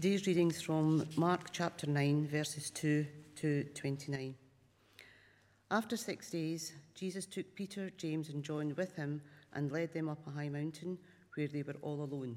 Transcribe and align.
Today's 0.00 0.28
readings 0.28 0.62
from 0.62 1.08
Mark 1.16 1.50
chapter 1.50 1.88
9, 1.88 2.28
verses 2.28 2.70
2 2.70 3.04
to 3.34 3.64
29. 3.74 4.32
After 5.72 5.96
six 5.96 6.30
days, 6.30 6.72
Jesus 6.94 7.26
took 7.26 7.52
Peter, 7.56 7.90
James, 7.96 8.28
and 8.28 8.44
John 8.44 8.76
with 8.76 8.94
him 8.94 9.20
and 9.54 9.72
led 9.72 9.92
them 9.92 10.08
up 10.08 10.24
a 10.24 10.30
high 10.30 10.50
mountain 10.50 10.98
where 11.34 11.48
they 11.48 11.64
were 11.64 11.74
all 11.82 12.04
alone. 12.04 12.36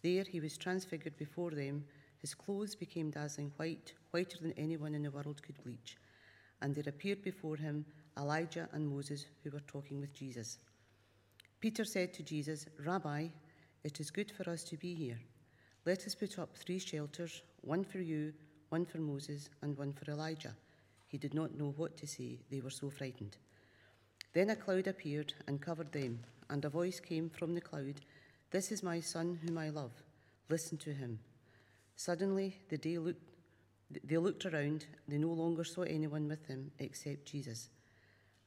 There 0.00 0.24
he 0.24 0.40
was 0.40 0.56
transfigured 0.56 1.18
before 1.18 1.50
them. 1.50 1.84
His 2.22 2.32
clothes 2.32 2.74
became 2.74 3.10
dazzling 3.10 3.52
white, 3.58 3.92
whiter 4.12 4.38
than 4.40 4.54
anyone 4.56 4.94
in 4.94 5.02
the 5.02 5.10
world 5.10 5.42
could 5.42 5.62
bleach. 5.62 5.98
And 6.62 6.74
there 6.74 6.88
appeared 6.88 7.20
before 7.20 7.56
him 7.56 7.84
Elijah 8.18 8.70
and 8.72 8.88
Moses, 8.88 9.26
who 9.44 9.50
were 9.50 9.60
talking 9.66 10.00
with 10.00 10.14
Jesus. 10.14 10.56
Peter 11.60 11.84
said 11.84 12.14
to 12.14 12.22
Jesus, 12.22 12.64
Rabbi, 12.82 13.26
it 13.84 14.00
is 14.00 14.10
good 14.10 14.32
for 14.32 14.48
us 14.48 14.64
to 14.64 14.78
be 14.78 14.94
here. 14.94 15.18
Let 15.86 16.04
us 16.04 16.16
put 16.16 16.40
up 16.40 16.56
three 16.56 16.80
shelters 16.80 17.42
one 17.60 17.84
for 17.84 18.00
you, 18.00 18.32
one 18.70 18.84
for 18.84 18.98
Moses, 18.98 19.48
and 19.62 19.78
one 19.78 19.92
for 19.92 20.10
Elijah. 20.10 20.56
He 21.06 21.16
did 21.16 21.32
not 21.32 21.56
know 21.56 21.74
what 21.76 21.96
to 21.98 22.08
say, 22.08 22.40
they 22.50 22.60
were 22.60 22.70
so 22.70 22.90
frightened. 22.90 23.36
Then 24.32 24.50
a 24.50 24.56
cloud 24.56 24.88
appeared 24.88 25.32
and 25.46 25.62
covered 25.62 25.92
them, 25.92 26.18
and 26.50 26.64
a 26.64 26.68
voice 26.68 26.98
came 26.98 27.30
from 27.30 27.54
the 27.54 27.60
cloud 27.60 28.00
This 28.50 28.72
is 28.72 28.82
my 28.82 28.98
son 28.98 29.38
whom 29.44 29.58
I 29.58 29.68
love. 29.68 29.92
Listen 30.48 30.76
to 30.78 30.92
him. 30.92 31.20
Suddenly 31.94 32.56
the 32.68 32.78
day 32.78 32.98
looked, 32.98 33.22
they 34.02 34.18
looked 34.18 34.44
around. 34.44 34.86
They 35.06 35.18
no 35.18 35.28
longer 35.28 35.62
saw 35.62 35.82
anyone 35.82 36.26
with 36.26 36.48
them 36.48 36.72
except 36.80 37.26
Jesus. 37.26 37.68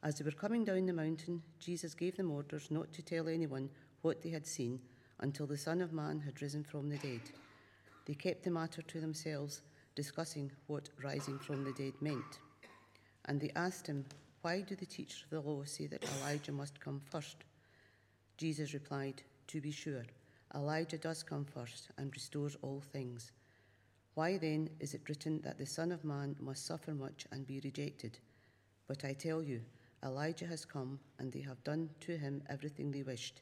As 0.03 0.17
they 0.17 0.25
were 0.25 0.31
coming 0.31 0.65
down 0.65 0.85
the 0.85 0.93
mountain, 0.93 1.41
Jesus 1.57 1.93
gave 1.93 2.17
them 2.17 2.31
orders 2.31 2.69
not 2.69 2.91
to 2.93 3.01
tell 3.01 3.29
anyone 3.29 3.69
what 4.01 4.21
they 4.21 4.29
had 4.29 4.45
seen 4.45 4.81
until 5.21 5.45
the 5.45 5.57
Son 5.57 5.81
of 5.81 5.93
Man 5.93 6.19
had 6.19 6.41
risen 6.41 6.63
from 6.63 6.89
the 6.89 6.97
dead. 6.97 7.21
They 8.05 8.13
kept 8.13 8.43
the 8.43 8.51
matter 8.51 8.81
to 8.81 9.01
themselves, 9.01 9.61
discussing 9.95 10.51
what 10.67 10.89
rising 11.03 11.39
from 11.39 11.63
the 11.63 11.73
dead 11.73 11.93
meant. 12.01 12.39
And 13.25 13.39
they 13.39 13.51
asked 13.55 13.87
him, 13.87 14.05
Why 14.41 14.61
do 14.61 14.75
the 14.75 14.85
teachers 14.85 15.23
of 15.23 15.29
the 15.29 15.49
law 15.49 15.63
say 15.65 15.87
that 15.87 16.05
Elijah 16.19 16.51
must 16.51 16.79
come 16.79 17.01
first? 17.11 17.37
Jesus 18.37 18.73
replied, 18.73 19.21
To 19.47 19.61
be 19.61 19.71
sure, 19.71 20.05
Elijah 20.55 20.97
does 20.97 21.21
come 21.21 21.45
first 21.45 21.89
and 21.97 22.11
restores 22.13 22.57
all 22.61 22.81
things. 22.93 23.31
Why 24.15 24.37
then 24.37 24.69
is 24.79 24.93
it 24.93 25.07
written 25.07 25.41
that 25.41 25.57
the 25.57 25.65
Son 25.65 25.91
of 25.91 26.03
Man 26.03 26.35
must 26.39 26.65
suffer 26.65 26.93
much 26.93 27.27
and 27.31 27.45
be 27.45 27.61
rejected? 27.63 28.17
But 28.87 29.05
I 29.05 29.13
tell 29.13 29.43
you, 29.43 29.61
Elijah 30.03 30.47
has 30.47 30.65
come, 30.65 30.99
and 31.19 31.31
they 31.31 31.41
have 31.41 31.63
done 31.63 31.89
to 32.01 32.17
him 32.17 32.41
everything 32.49 32.91
they 32.91 33.03
wished 33.03 33.41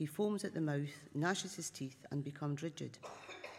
he 0.00 0.06
foams 0.06 0.44
at 0.44 0.54
the 0.54 0.62
mouth, 0.62 0.88
gnashes 1.14 1.56
his 1.56 1.68
teeth, 1.68 2.06
and 2.10 2.24
becomes 2.24 2.62
rigid. 2.62 2.96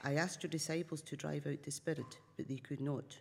I 0.04 0.16
asked 0.16 0.42
your 0.42 0.50
disciples 0.50 1.04
to 1.04 1.16
drive 1.16 1.46
out 1.46 1.62
the 1.62 1.70
spirit, 1.70 2.18
but 2.36 2.48
they 2.48 2.56
could 2.56 2.82
not. 2.82 3.16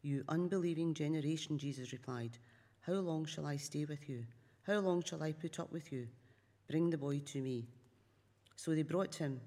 You 0.00 0.24
unbelieving 0.26 0.94
generation, 0.94 1.58
Jesus 1.58 1.92
replied, 1.92 2.38
How 2.80 2.94
long 2.94 3.26
shall 3.26 3.44
I 3.44 3.58
stay 3.58 3.84
with 3.84 4.08
you? 4.08 4.24
How 4.66 4.78
long 4.78 5.02
shall 5.04 5.22
I 5.22 5.32
put 5.32 5.60
up 5.60 5.70
with 5.70 5.92
you? 5.92 6.08
Bring 6.70 6.88
the 6.88 6.96
boy 6.96 7.18
to 7.26 7.42
me. 7.42 7.66
So 8.56 8.74
they 8.74 8.84
brought 8.84 9.16
him. 9.16 9.42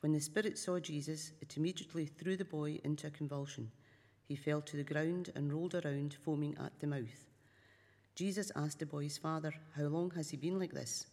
When 0.00 0.12
the 0.12 0.20
spirit 0.20 0.58
saw 0.58 0.80
Jesus, 0.80 1.32
it 1.40 1.56
immediately 1.56 2.04
threw 2.04 2.36
the 2.36 2.44
boy 2.44 2.78
into 2.84 3.06
a 3.06 3.10
convulsion. 3.10 3.70
He 4.28 4.36
fell 4.36 4.60
to 4.60 4.76
the 4.76 4.84
ground 4.84 5.32
and 5.34 5.50
rolled 5.50 5.76
around, 5.76 6.18
foaming 6.22 6.58
at 6.62 6.78
the 6.78 6.88
mouth. 6.88 7.24
Jesus 8.14 8.52
asked 8.54 8.80
the 8.80 8.84
boy's 8.84 9.16
father, 9.16 9.54
How 9.74 9.84
long 9.84 10.10
has 10.10 10.28
he 10.28 10.36
been 10.36 10.58
like 10.58 10.74
this? 10.74 11.06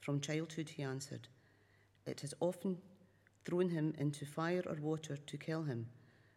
From 0.00 0.20
childhood, 0.20 0.70
he 0.70 0.82
answered. 0.82 1.28
It 2.06 2.20
has 2.20 2.34
often 2.40 2.78
thrown 3.44 3.68
him 3.70 3.94
into 3.98 4.26
fire 4.26 4.62
or 4.66 4.76
water 4.80 5.16
to 5.16 5.36
kill 5.36 5.62
him. 5.62 5.86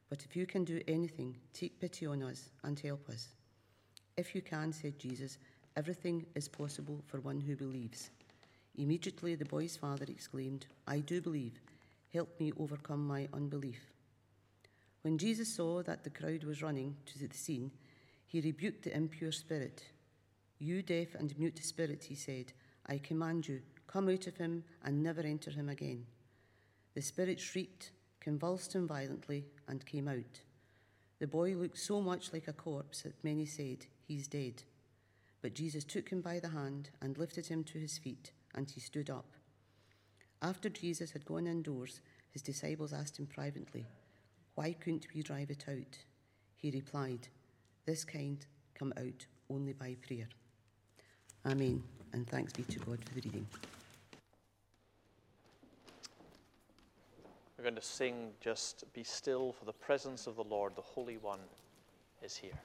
But 0.09 0.25
if 0.25 0.35
you 0.35 0.45
can 0.45 0.66
do 0.66 0.81
anything, 0.88 1.38
take 1.53 1.79
pity 1.79 2.05
on 2.05 2.21
us 2.23 2.50
and 2.63 2.79
help 2.79 3.07
us. 3.09 3.29
If 4.17 4.35
you 4.35 4.41
can, 4.41 4.73
said 4.73 5.00
Jesus, 5.00 5.38
everything 5.75 6.25
is 6.35 6.47
possible 6.47 7.01
for 7.07 7.21
one 7.21 7.39
who 7.39 7.55
believes. 7.55 8.09
Immediately 8.75 9.35
the 9.35 9.45
boy's 9.45 9.77
father 9.77 10.05
exclaimed, 10.07 10.66
I 10.88 11.00
do 11.00 11.21
believe. 11.21 11.59
Help 12.13 12.39
me 12.39 12.51
overcome 12.59 13.05
my 13.07 13.27
unbelief. 13.33 13.79
When 15.01 15.17
Jesus 15.17 15.53
saw 15.53 15.81
that 15.83 16.03
the 16.03 16.09
crowd 16.09 16.44
was 16.44 16.61
running 16.61 16.95
to 17.05 17.19
the 17.19 17.33
scene, 17.33 17.71
he 18.27 18.41
rebuked 18.41 18.83
the 18.83 18.95
impure 18.95 19.31
spirit. 19.31 19.83
You 20.59 20.83
deaf 20.83 21.16
and 21.16 21.38
mute 21.38 21.59
spirit, 21.63 22.03
he 22.03 22.16
said, 22.16 22.53
I 22.88 22.97
command 22.97 23.47
you, 23.47 23.62
come 23.88 24.09
out 24.09 24.28
of 24.28 24.38
him 24.38 24.64
and 24.84 25.03
never 25.03 25.22
enter 25.22 25.52
him 25.52 25.69
again. 25.69 26.06
The 26.94 27.02
spirit 27.02 27.40
shrieked, 27.40 27.92
convulsed 28.19 28.74
him 28.74 28.88
violently, 28.88 29.46
and 29.68 29.86
came 29.86 30.08
out. 30.08 30.42
The 31.19 31.28
boy 31.28 31.53
looked 31.53 31.78
so 31.78 32.02
much 32.02 32.34
like 32.34 32.47
a 32.47 32.53
corpse 32.53 33.03
that 33.03 33.24
many 33.24 33.46
said, 33.46 33.86
He's 34.08 34.28
dead. 34.28 34.64
But 35.42 35.56
Jesus 35.56 35.84
took 35.84 36.09
him 36.09 36.22
by 36.22 36.40
the 36.40 36.50
hand 36.50 36.90
and 37.02 37.18
lifted 37.18 37.47
him 37.47 37.64
to 37.66 37.80
his 37.80 37.97
feet, 37.97 38.31
and 38.53 38.69
he 38.69 38.80
stood 38.80 39.09
up. 39.09 39.34
After 40.42 40.69
Jesus 40.69 41.12
had 41.12 41.25
gone 41.25 41.48
indoors, 41.48 42.02
his 42.31 42.42
disciples 42.42 42.94
asked 42.94 43.18
him 43.18 43.28
privately, 43.28 43.86
Why 44.56 44.74
couldn't 44.74 45.08
we 45.13 45.22
drive 45.22 45.52
it 45.52 45.66
out? 45.69 46.00
He 46.58 46.72
replied, 46.72 47.28
This 47.86 48.03
kind 48.03 48.46
come 48.74 48.94
out 48.98 49.25
only 49.50 49.74
by 49.74 49.96
prayer. 50.02 50.28
Amen 51.46 52.00
and 52.13 52.27
thanks 52.27 52.53
be 52.53 52.63
to 52.63 52.79
God 52.79 52.99
for 53.03 53.16
the 53.16 53.22
reading. 53.22 53.47
We're 57.57 57.63
going 57.63 57.75
to 57.75 57.81
sing 57.81 58.31
just 58.41 58.83
Be 58.94 59.03
Still, 59.03 59.53
for 59.53 59.66
the 59.66 59.73
presence 59.73 60.25
of 60.25 60.35
the 60.35 60.44
Lord, 60.44 60.75
the 60.75 60.81
Holy 60.81 61.17
One, 61.17 61.39
is 62.23 62.35
here. 62.35 62.59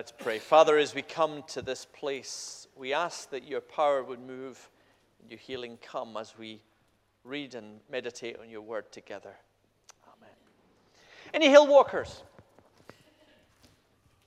Let's 0.00 0.14
pray. 0.16 0.38
Father, 0.38 0.78
as 0.78 0.94
we 0.94 1.02
come 1.02 1.42
to 1.48 1.60
this 1.60 1.84
place, 1.84 2.66
we 2.74 2.94
ask 2.94 3.28
that 3.32 3.46
your 3.46 3.60
power 3.60 4.02
would 4.02 4.18
move 4.18 4.70
and 5.20 5.30
your 5.30 5.38
healing 5.38 5.76
come 5.82 6.16
as 6.16 6.38
we 6.38 6.62
read 7.22 7.54
and 7.54 7.80
meditate 7.92 8.38
on 8.40 8.48
your 8.48 8.62
word 8.62 8.90
together. 8.92 9.34
Amen. 10.06 10.34
Any 11.34 11.50
hill 11.50 11.66
walkers? 11.66 12.22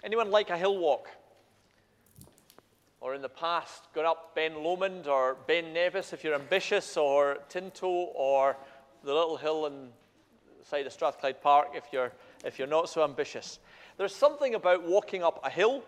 Anyone 0.03 0.29
like 0.29 0.51
a 0.51 0.57
hill 0.59 0.77
walk? 0.77 1.09
Or 3.01 3.15
in 3.15 3.23
the 3.23 3.29
past, 3.29 3.87
gone 3.95 4.05
up 4.05 4.35
Ben 4.35 4.63
Lomond 4.63 5.07
or 5.07 5.37
Ben 5.47 5.73
Nevis 5.73 6.13
if 6.13 6.23
you're 6.23 6.35
ambitious, 6.35 6.97
or 6.97 7.39
Tinto 7.49 7.87
or 7.87 8.57
the 9.03 9.11
little 9.11 9.37
hill 9.37 9.65
on 9.65 9.89
the 10.59 10.65
side 10.67 10.85
of 10.85 10.93
Strathclyde 10.93 11.41
Park 11.41 11.69
if 11.73 11.85
you're, 11.91 12.11
if 12.45 12.59
you're 12.59 12.67
not 12.67 12.89
so 12.89 13.03
ambitious. 13.03 13.57
There's 13.97 14.15
something 14.15 14.55
about 14.55 14.83
walking 14.83 15.23
up 15.23 15.39
a 15.43 15.49
hill 15.49 15.83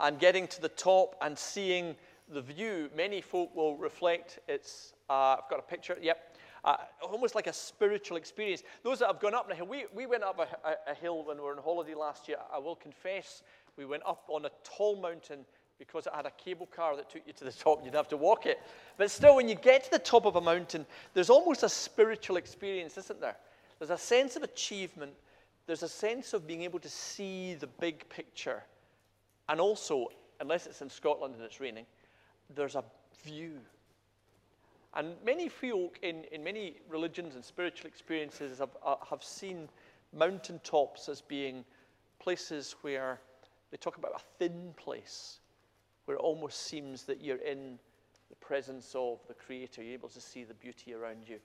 and 0.00 0.18
getting 0.18 0.46
to 0.48 0.60
the 0.62 0.68
top 0.68 1.16
and 1.20 1.38
seeing 1.38 1.96
the 2.28 2.40
view. 2.40 2.90
Many 2.96 3.20
folk 3.20 3.54
will 3.54 3.76
reflect 3.76 4.38
it's, 4.48 4.94
uh, 5.08 5.36
I've 5.38 5.50
got 5.50 5.58
a 5.58 5.62
picture, 5.62 5.96
yep, 6.00 6.36
uh, 6.64 6.76
almost 7.02 7.34
like 7.34 7.46
a 7.46 7.52
spiritual 7.52 8.16
experience. 8.16 8.62
Those 8.82 9.00
that 9.00 9.08
have 9.08 9.20
gone 9.20 9.34
up 9.34 9.50
a 9.50 9.54
hill, 9.54 9.66
we, 9.66 9.86
we 9.94 10.06
went 10.06 10.22
up 10.22 10.38
a, 10.38 10.68
a, 10.68 10.92
a 10.92 10.94
hill 10.94 11.24
when 11.24 11.38
we 11.38 11.42
were 11.42 11.56
on 11.56 11.62
holiday 11.62 11.94
last 11.94 12.28
year. 12.28 12.38
I 12.52 12.58
will 12.58 12.76
confess, 12.76 13.42
we 13.76 13.84
went 13.84 14.02
up 14.06 14.24
on 14.28 14.44
a 14.44 14.50
tall 14.62 14.96
mountain 14.96 15.44
because 15.78 16.06
it 16.06 16.12
had 16.14 16.26
a 16.26 16.30
cable 16.32 16.66
car 16.66 16.94
that 16.94 17.10
took 17.10 17.22
you 17.26 17.32
to 17.32 17.44
the 17.44 17.52
top 17.52 17.78
and 17.78 17.86
you'd 17.86 17.94
have 17.94 18.08
to 18.08 18.16
walk 18.16 18.44
it. 18.44 18.60
But 18.98 19.10
still, 19.10 19.36
when 19.36 19.48
you 19.48 19.54
get 19.54 19.84
to 19.84 19.90
the 19.90 19.98
top 19.98 20.26
of 20.26 20.36
a 20.36 20.40
mountain, 20.40 20.86
there's 21.14 21.30
almost 21.30 21.62
a 21.62 21.68
spiritual 21.68 22.36
experience, 22.36 22.98
isn't 22.98 23.20
there? 23.20 23.36
There's 23.78 23.90
a 23.90 23.98
sense 23.98 24.36
of 24.36 24.42
achievement 24.42 25.12
there's 25.70 25.84
a 25.84 25.88
sense 25.88 26.32
of 26.32 26.48
being 26.48 26.62
able 26.62 26.80
to 26.80 26.88
see 26.88 27.54
the 27.54 27.68
big 27.68 28.08
picture. 28.08 28.64
And 29.48 29.60
also, 29.60 30.08
unless 30.40 30.66
it's 30.66 30.82
in 30.82 30.90
Scotland 30.90 31.36
and 31.36 31.44
it's 31.44 31.60
raining, 31.60 31.86
there's 32.56 32.74
a 32.74 32.82
view. 33.22 33.52
And 34.94 35.14
many 35.24 35.48
folk 35.48 36.00
in, 36.02 36.24
in 36.32 36.42
many 36.42 36.78
religions 36.88 37.36
and 37.36 37.44
spiritual 37.44 37.86
experiences 37.86 38.58
have, 38.58 38.70
uh, 38.84 38.96
have 39.08 39.22
seen 39.22 39.68
mountaintops 40.12 41.08
as 41.08 41.20
being 41.20 41.64
places 42.18 42.74
where 42.80 43.20
they 43.70 43.76
talk 43.76 43.96
about 43.96 44.16
a 44.16 44.22
thin 44.40 44.74
place, 44.76 45.38
where 46.06 46.16
it 46.16 46.20
almost 46.20 46.66
seems 46.66 47.04
that 47.04 47.20
you're 47.20 47.36
in 47.36 47.78
the 48.28 48.34
presence 48.44 48.92
of 48.96 49.20
the 49.28 49.34
Creator. 49.34 49.84
You're 49.84 49.94
able 49.94 50.08
to 50.08 50.20
see 50.20 50.42
the 50.42 50.54
beauty 50.54 50.94
around 50.94 51.28
you. 51.28 51.38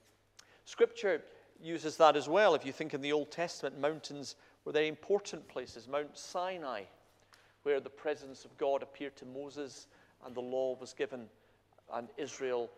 Scripture 0.66 1.22
uses 1.62 1.98
that 1.98 2.16
as 2.16 2.28
well. 2.28 2.56
If 2.56 2.66
you 2.66 2.72
think 2.72 2.94
in 2.94 3.02
the 3.02 3.12
Old 3.12 3.31
Testament, 3.31 3.80
mountains 3.80 4.36
were 4.63 4.72
very 4.72 4.88
important 4.88 5.48
places. 5.48 5.88
Mount 5.88 6.18
Sinai, 6.18 6.84
where 7.63 7.80
the 7.80 7.90
presence 7.90 8.46
of 8.46 8.57
God 8.57 8.84
appeared 8.84 9.16
to 9.18 9.25
Moses 9.25 9.88
and 10.25 10.36
the 10.36 10.42
law 10.42 10.75
was 10.80 10.94
given, 10.94 11.28
and 11.94 12.10
Israel 12.18 12.69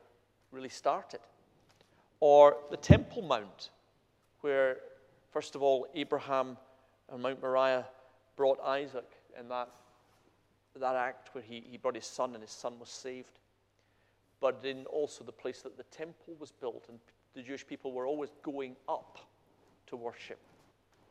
really 0.52 0.70
started. 0.70 1.20
Or 2.20 2.58
the 2.72 2.78
Temple 2.78 3.22
Mount, 3.22 3.70
where, 4.42 4.78
first 5.32 5.56
of 5.56 5.62
all, 5.62 5.88
Abraham 5.94 6.58
and 7.12 7.22
Mount 7.22 7.42
Moriah 7.42 7.86
brought 8.36 8.60
Isaac 8.62 9.10
in 9.40 9.48
that, 9.50 9.70
that 10.80 10.96
act 10.96 11.34
where 11.34 11.44
he, 11.44 11.64
he 11.70 11.78
brought 11.78 11.96
his 11.96 12.06
son 12.06 12.34
and 12.34 12.42
his 12.42 12.52
son 12.52 12.80
was 12.80 12.90
saved. 12.90 13.40
But 14.40 14.64
in 14.64 14.86
also 14.86 15.24
the 15.24 15.32
place 15.32 15.62
that 15.62 15.78
the 15.78 15.84
temple 15.84 16.36
was 16.40 16.52
built 16.52 16.86
and 16.90 17.00
the 17.36 17.42
Jewish 17.42 17.66
people 17.66 17.92
were 17.92 18.08
always 18.08 18.30
going 18.44 18.76
up 18.88 19.20
to 19.88 19.96
worship, 19.96 20.40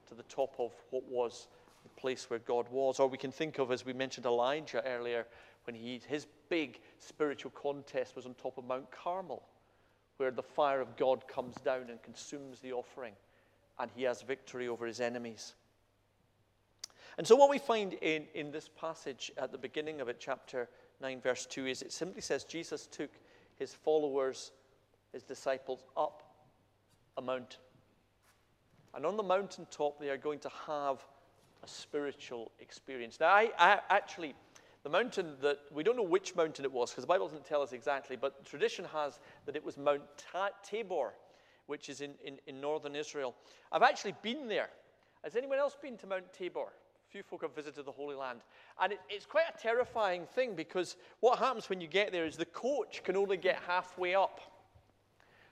to 0.08 0.14
the 0.14 0.22
top 0.24 0.54
of 0.58 0.72
what 0.90 1.04
was 1.08 1.48
the 1.82 2.00
place 2.00 2.28
where 2.28 2.38
God 2.40 2.66
was. 2.70 2.98
Or 3.00 3.08
we 3.08 3.18
can 3.18 3.32
think 3.32 3.58
of, 3.58 3.70
as 3.70 3.84
we 3.84 3.92
mentioned 3.92 4.26
Elijah 4.26 4.82
earlier, 4.86 5.26
when 5.64 5.74
he, 5.74 6.00
his 6.06 6.26
big 6.48 6.80
spiritual 6.98 7.50
contest 7.52 8.16
was 8.16 8.26
on 8.26 8.34
top 8.34 8.58
of 8.58 8.64
Mount 8.64 8.90
Carmel, 8.90 9.42
where 10.16 10.30
the 10.30 10.42
fire 10.42 10.80
of 10.80 10.96
God 10.96 11.26
comes 11.28 11.56
down 11.56 11.90
and 11.90 12.02
consumes 12.02 12.60
the 12.60 12.72
offering, 12.72 13.14
and 13.78 13.90
he 13.94 14.04
has 14.04 14.22
victory 14.22 14.68
over 14.68 14.86
his 14.86 15.00
enemies. 15.00 15.54
And 17.18 17.26
so, 17.26 17.34
what 17.34 17.50
we 17.50 17.58
find 17.58 17.94
in, 17.94 18.26
in 18.34 18.50
this 18.50 18.68
passage 18.68 19.32
at 19.38 19.50
the 19.50 19.58
beginning 19.58 20.00
of 20.00 20.08
it, 20.08 20.16
chapter 20.18 20.68
9, 21.00 21.20
verse 21.20 21.46
2, 21.46 21.66
is 21.66 21.82
it 21.82 21.92
simply 21.92 22.20
says 22.20 22.44
Jesus 22.44 22.86
took 22.86 23.10
his 23.56 23.72
followers 23.72 24.52
his 25.16 25.22
disciples 25.22 25.82
up 25.96 26.22
a 27.16 27.22
mountain. 27.22 27.58
And 28.94 29.06
on 29.06 29.16
the 29.16 29.22
mountaintop, 29.22 29.98
they 29.98 30.10
are 30.10 30.18
going 30.18 30.40
to 30.40 30.50
have 30.66 31.02
a 31.62 31.66
spiritual 31.66 32.52
experience. 32.60 33.18
Now, 33.18 33.28
I, 33.28 33.50
I 33.58 33.80
actually, 33.88 34.34
the 34.82 34.90
mountain 34.90 35.36
that, 35.40 35.60
we 35.72 35.82
don't 35.82 35.96
know 35.96 36.02
which 36.02 36.36
mountain 36.36 36.66
it 36.66 36.72
was, 36.72 36.90
because 36.90 37.04
the 37.04 37.08
Bible 37.08 37.28
doesn't 37.28 37.46
tell 37.46 37.62
us 37.62 37.72
exactly, 37.72 38.14
but 38.14 38.44
tradition 38.44 38.84
has 38.92 39.18
that 39.46 39.56
it 39.56 39.64
was 39.64 39.78
Mount 39.78 40.02
Tabor, 40.62 41.14
which 41.64 41.88
is 41.88 42.02
in, 42.02 42.12
in, 42.22 42.38
in 42.46 42.60
northern 42.60 42.94
Israel. 42.94 43.34
I've 43.72 43.82
actually 43.82 44.14
been 44.20 44.48
there. 44.48 44.68
Has 45.24 45.34
anyone 45.34 45.58
else 45.58 45.78
been 45.80 45.96
to 45.96 46.06
Mount 46.06 46.30
Tabor? 46.34 46.74
Few 47.08 47.22
folk 47.22 47.40
have 47.40 47.54
visited 47.54 47.86
the 47.86 47.92
Holy 47.92 48.16
Land. 48.16 48.40
And 48.82 48.92
it, 48.92 49.00
it's 49.08 49.24
quite 49.24 49.46
a 49.48 49.58
terrifying 49.58 50.26
thing 50.34 50.54
because 50.54 50.96
what 51.20 51.38
happens 51.38 51.70
when 51.70 51.80
you 51.80 51.88
get 51.88 52.12
there 52.12 52.26
is 52.26 52.36
the 52.36 52.44
coach 52.44 53.02
can 53.02 53.16
only 53.16 53.38
get 53.38 53.62
halfway 53.66 54.14
up 54.14 54.40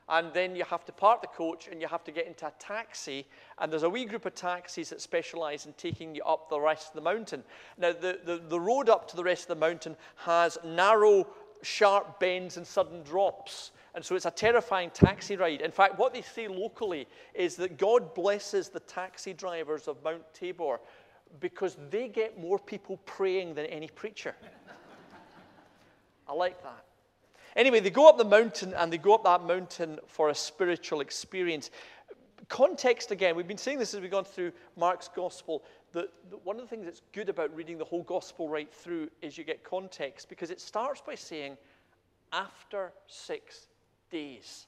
and 0.09 0.33
then 0.35 0.55
you 0.55 0.65
have 0.65 0.85
to 0.85 0.93
park 0.93 1.23
the 1.23 1.29
coach 1.29 1.69
and 1.71 1.81
you 1.81 1.89
have 1.89 2.05
to 2.05 2.13
get 2.13 2.27
into 2.27 2.47
a 2.47 2.53
taxi. 2.59 3.27
And 3.59 3.73
there's 3.73 3.85
a 3.85 3.91
wee 3.91 4.05
group 4.05 4.27
of 4.27 4.35
taxis 4.35 4.91
that 4.91 5.01
specialize 5.01 5.67
in 5.67 5.73
taking 5.75 6.15
you 6.15 6.23
up 6.25 6.51
the 6.51 6.61
rest 6.61 6.89
of 6.89 6.95
the 6.95 7.01
mountain. 7.01 7.43
Now, 7.79 7.93
the, 7.93 8.21
the, 8.25 8.43
the 8.49 8.61
road 8.61 8.89
up 8.89 9.09
to 9.09 9.17
the 9.17 9.25
rest 9.25 9.45
of 9.45 9.59
the 9.59 9.67
mountain 9.67 9.97
has 10.17 10.59
narrow, 10.65 11.27
sharp 11.63 12.21
bends 12.21 12.59
and 12.59 12.67
sudden 12.67 13.03
drops. 13.03 13.71
And 13.95 14.05
so 14.05 14.15
it's 14.15 14.27
a 14.27 14.31
terrifying 14.31 14.91
taxi 14.91 15.37
ride. 15.37 15.63
In 15.63 15.71
fact, 15.71 15.99
what 15.99 16.13
they 16.13 16.23
say 16.23 16.49
locally 16.49 17.07
is 17.33 17.57
that 17.57 17.79
God 17.79 18.15
blesses 18.15 18.69
the 18.69 18.81
taxi 18.81 19.33
drivers 19.33 19.89
of 19.89 20.03
Mount 20.05 20.23
Tabor 20.35 20.81
because 21.41 21.77
they 21.91 22.09
get 22.09 22.39
more 22.39 22.59
people 22.59 22.99
praying 23.07 23.55
than 23.55 23.67
any 23.67 23.89
preacher. 23.89 24.35
I 26.29 26.33
like 26.33 26.63
that. 26.63 26.85
Anyway, 27.57 27.81
they 27.81 27.91
go 27.91 28.09
up 28.09 28.19
the 28.19 28.25
mountain 28.25 28.75
and 28.75 28.93
they 28.93 28.99
go 28.99 29.15
up 29.15 29.25
that 29.25 29.45
mountain 29.45 29.99
for 30.07 30.29
a 30.29 30.35
spiritual 30.35 31.01
experience. 31.01 31.71
Context 32.49 33.11
again, 33.11 33.37
we've 33.37 33.49
been 33.49 33.57
saying 33.57 33.79
this 33.79 33.95
as 33.95 34.01
we've 34.01 34.11
gone 34.11 34.25
through 34.25 34.53
Mark's 34.77 35.09
gospel. 35.09 35.63
That 35.93 36.11
one 36.43 36.57
of 36.57 36.63
the 36.63 36.69
things 36.69 36.85
that's 36.85 37.03
good 37.13 37.29
about 37.29 37.55
reading 37.55 37.79
the 37.79 37.85
whole 37.85 38.03
gospel 38.03 38.49
right 38.49 38.73
through 38.73 39.09
is 39.23 39.39
you 39.39 39.45
get 39.45 39.63
context 39.63 40.29
because 40.29 40.51
it 40.51 40.61
starts 40.61 41.01
by 41.01 41.15
saying, 41.15 41.57
after 42.33 42.93
six 43.07 43.69
days. 44.11 44.67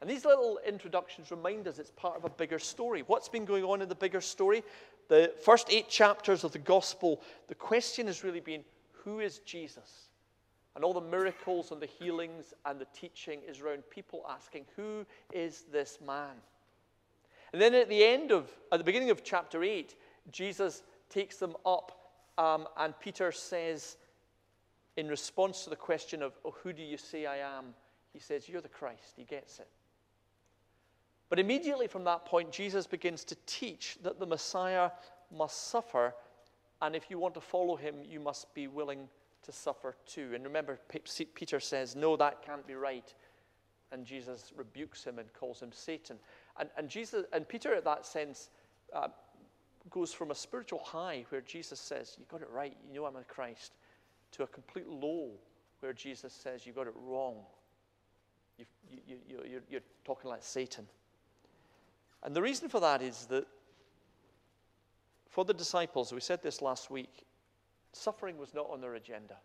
And 0.00 0.10
these 0.10 0.24
little 0.24 0.60
introductions 0.66 1.30
remind 1.30 1.66
us 1.66 1.78
it's 1.78 1.90
part 1.90 2.16
of 2.16 2.24
a 2.24 2.30
bigger 2.30 2.58
story. 2.58 3.02
What's 3.06 3.28
been 3.28 3.44
going 3.44 3.64
on 3.64 3.80
in 3.82 3.88
the 3.88 3.94
bigger 3.94 4.20
story? 4.20 4.62
The 5.08 5.32
first 5.42 5.68
eight 5.70 5.88
chapters 5.88 6.44
of 6.44 6.52
the 6.52 6.58
gospel, 6.58 7.22
the 7.48 7.54
question 7.54 8.06
has 8.06 8.22
really 8.22 8.40
been 8.40 8.64
who 8.92 9.20
is 9.20 9.38
Jesus? 9.40 10.08
And 10.74 10.84
all 10.84 10.92
the 10.92 11.00
miracles 11.00 11.70
and 11.70 11.80
the 11.80 11.86
healings 11.86 12.52
and 12.66 12.80
the 12.80 12.86
teaching 12.92 13.40
is 13.46 13.60
around 13.60 13.84
people 13.90 14.24
asking, 14.28 14.64
Who 14.76 15.06
is 15.32 15.64
this 15.72 15.98
man? 16.04 16.34
And 17.52 17.62
then 17.62 17.74
at 17.74 17.88
the 17.88 18.04
end 18.04 18.32
of, 18.32 18.50
at 18.72 18.78
the 18.78 18.84
beginning 18.84 19.10
of 19.10 19.22
chapter 19.22 19.62
8, 19.62 19.94
Jesus 20.32 20.82
takes 21.08 21.36
them 21.36 21.54
up, 21.64 22.10
um, 22.36 22.66
and 22.76 22.98
Peter 22.98 23.30
says, 23.30 23.96
in 24.96 25.08
response 25.08 25.64
to 25.64 25.70
the 25.70 25.76
question 25.76 26.22
of, 26.22 26.32
oh, 26.44 26.54
Who 26.62 26.72
do 26.72 26.82
you 26.82 26.96
say 26.96 27.26
I 27.26 27.38
am? 27.38 27.74
He 28.12 28.18
says, 28.18 28.48
You're 28.48 28.60
the 28.60 28.68
Christ. 28.68 29.14
He 29.16 29.24
gets 29.24 29.58
it. 29.58 29.68
But 31.28 31.38
immediately 31.38 31.86
from 31.86 32.04
that 32.04 32.26
point, 32.26 32.52
Jesus 32.52 32.86
begins 32.86 33.24
to 33.24 33.36
teach 33.46 33.98
that 34.02 34.20
the 34.20 34.26
Messiah 34.26 34.90
must 35.36 35.68
suffer, 35.68 36.14
and 36.80 36.94
if 36.94 37.10
you 37.10 37.18
want 37.18 37.34
to 37.34 37.40
follow 37.40 37.76
him, 37.76 37.96
you 38.08 38.20
must 38.20 38.52
be 38.54 38.68
willing 38.68 39.08
to 39.44 39.52
suffer 39.52 39.96
too. 40.06 40.32
And 40.34 40.44
remember, 40.44 40.78
Peter 41.34 41.60
says, 41.60 41.96
No, 41.96 42.16
that 42.16 42.42
can't 42.42 42.66
be 42.66 42.74
right. 42.74 43.12
And 43.92 44.04
Jesus 44.04 44.52
rebukes 44.56 45.04
him 45.04 45.18
and 45.18 45.32
calls 45.32 45.60
him 45.60 45.70
Satan. 45.72 46.16
And, 46.58 46.68
and, 46.76 46.88
Jesus, 46.88 47.24
and 47.32 47.48
Peter, 47.48 47.74
at 47.74 47.84
that 47.84 48.04
sense, 48.04 48.50
uh, 48.92 49.08
goes 49.90 50.12
from 50.12 50.30
a 50.30 50.34
spiritual 50.34 50.80
high 50.80 51.24
where 51.28 51.42
Jesus 51.42 51.78
says, 51.78 52.16
You 52.18 52.24
got 52.30 52.42
it 52.42 52.50
right, 52.50 52.76
you 52.88 52.94
know 52.94 53.06
I'm 53.06 53.16
a 53.16 53.22
Christ, 53.22 53.72
to 54.32 54.42
a 54.42 54.46
complete 54.46 54.88
low 54.88 55.30
where 55.80 55.92
Jesus 55.92 56.32
says, 56.32 56.66
You 56.66 56.72
got 56.72 56.86
it 56.86 56.94
wrong. 56.96 57.36
You, 58.58 58.64
you, 58.90 58.98
you, 59.06 59.38
you're, 59.50 59.62
you're 59.68 59.80
talking 60.04 60.30
like 60.30 60.42
Satan. 60.42 60.86
And 62.22 62.34
the 62.34 62.42
reason 62.42 62.68
for 62.68 62.80
that 62.80 63.02
is 63.02 63.26
that 63.26 63.46
for 65.28 65.44
the 65.44 65.52
disciples, 65.52 66.12
we 66.12 66.20
said 66.20 66.42
this 66.42 66.62
last 66.62 66.90
week, 66.90 67.24
Suffering 67.94 68.38
was 68.38 68.54
not 68.54 68.68
on 68.70 68.80
their 68.80 68.94
agenda. 68.94 69.36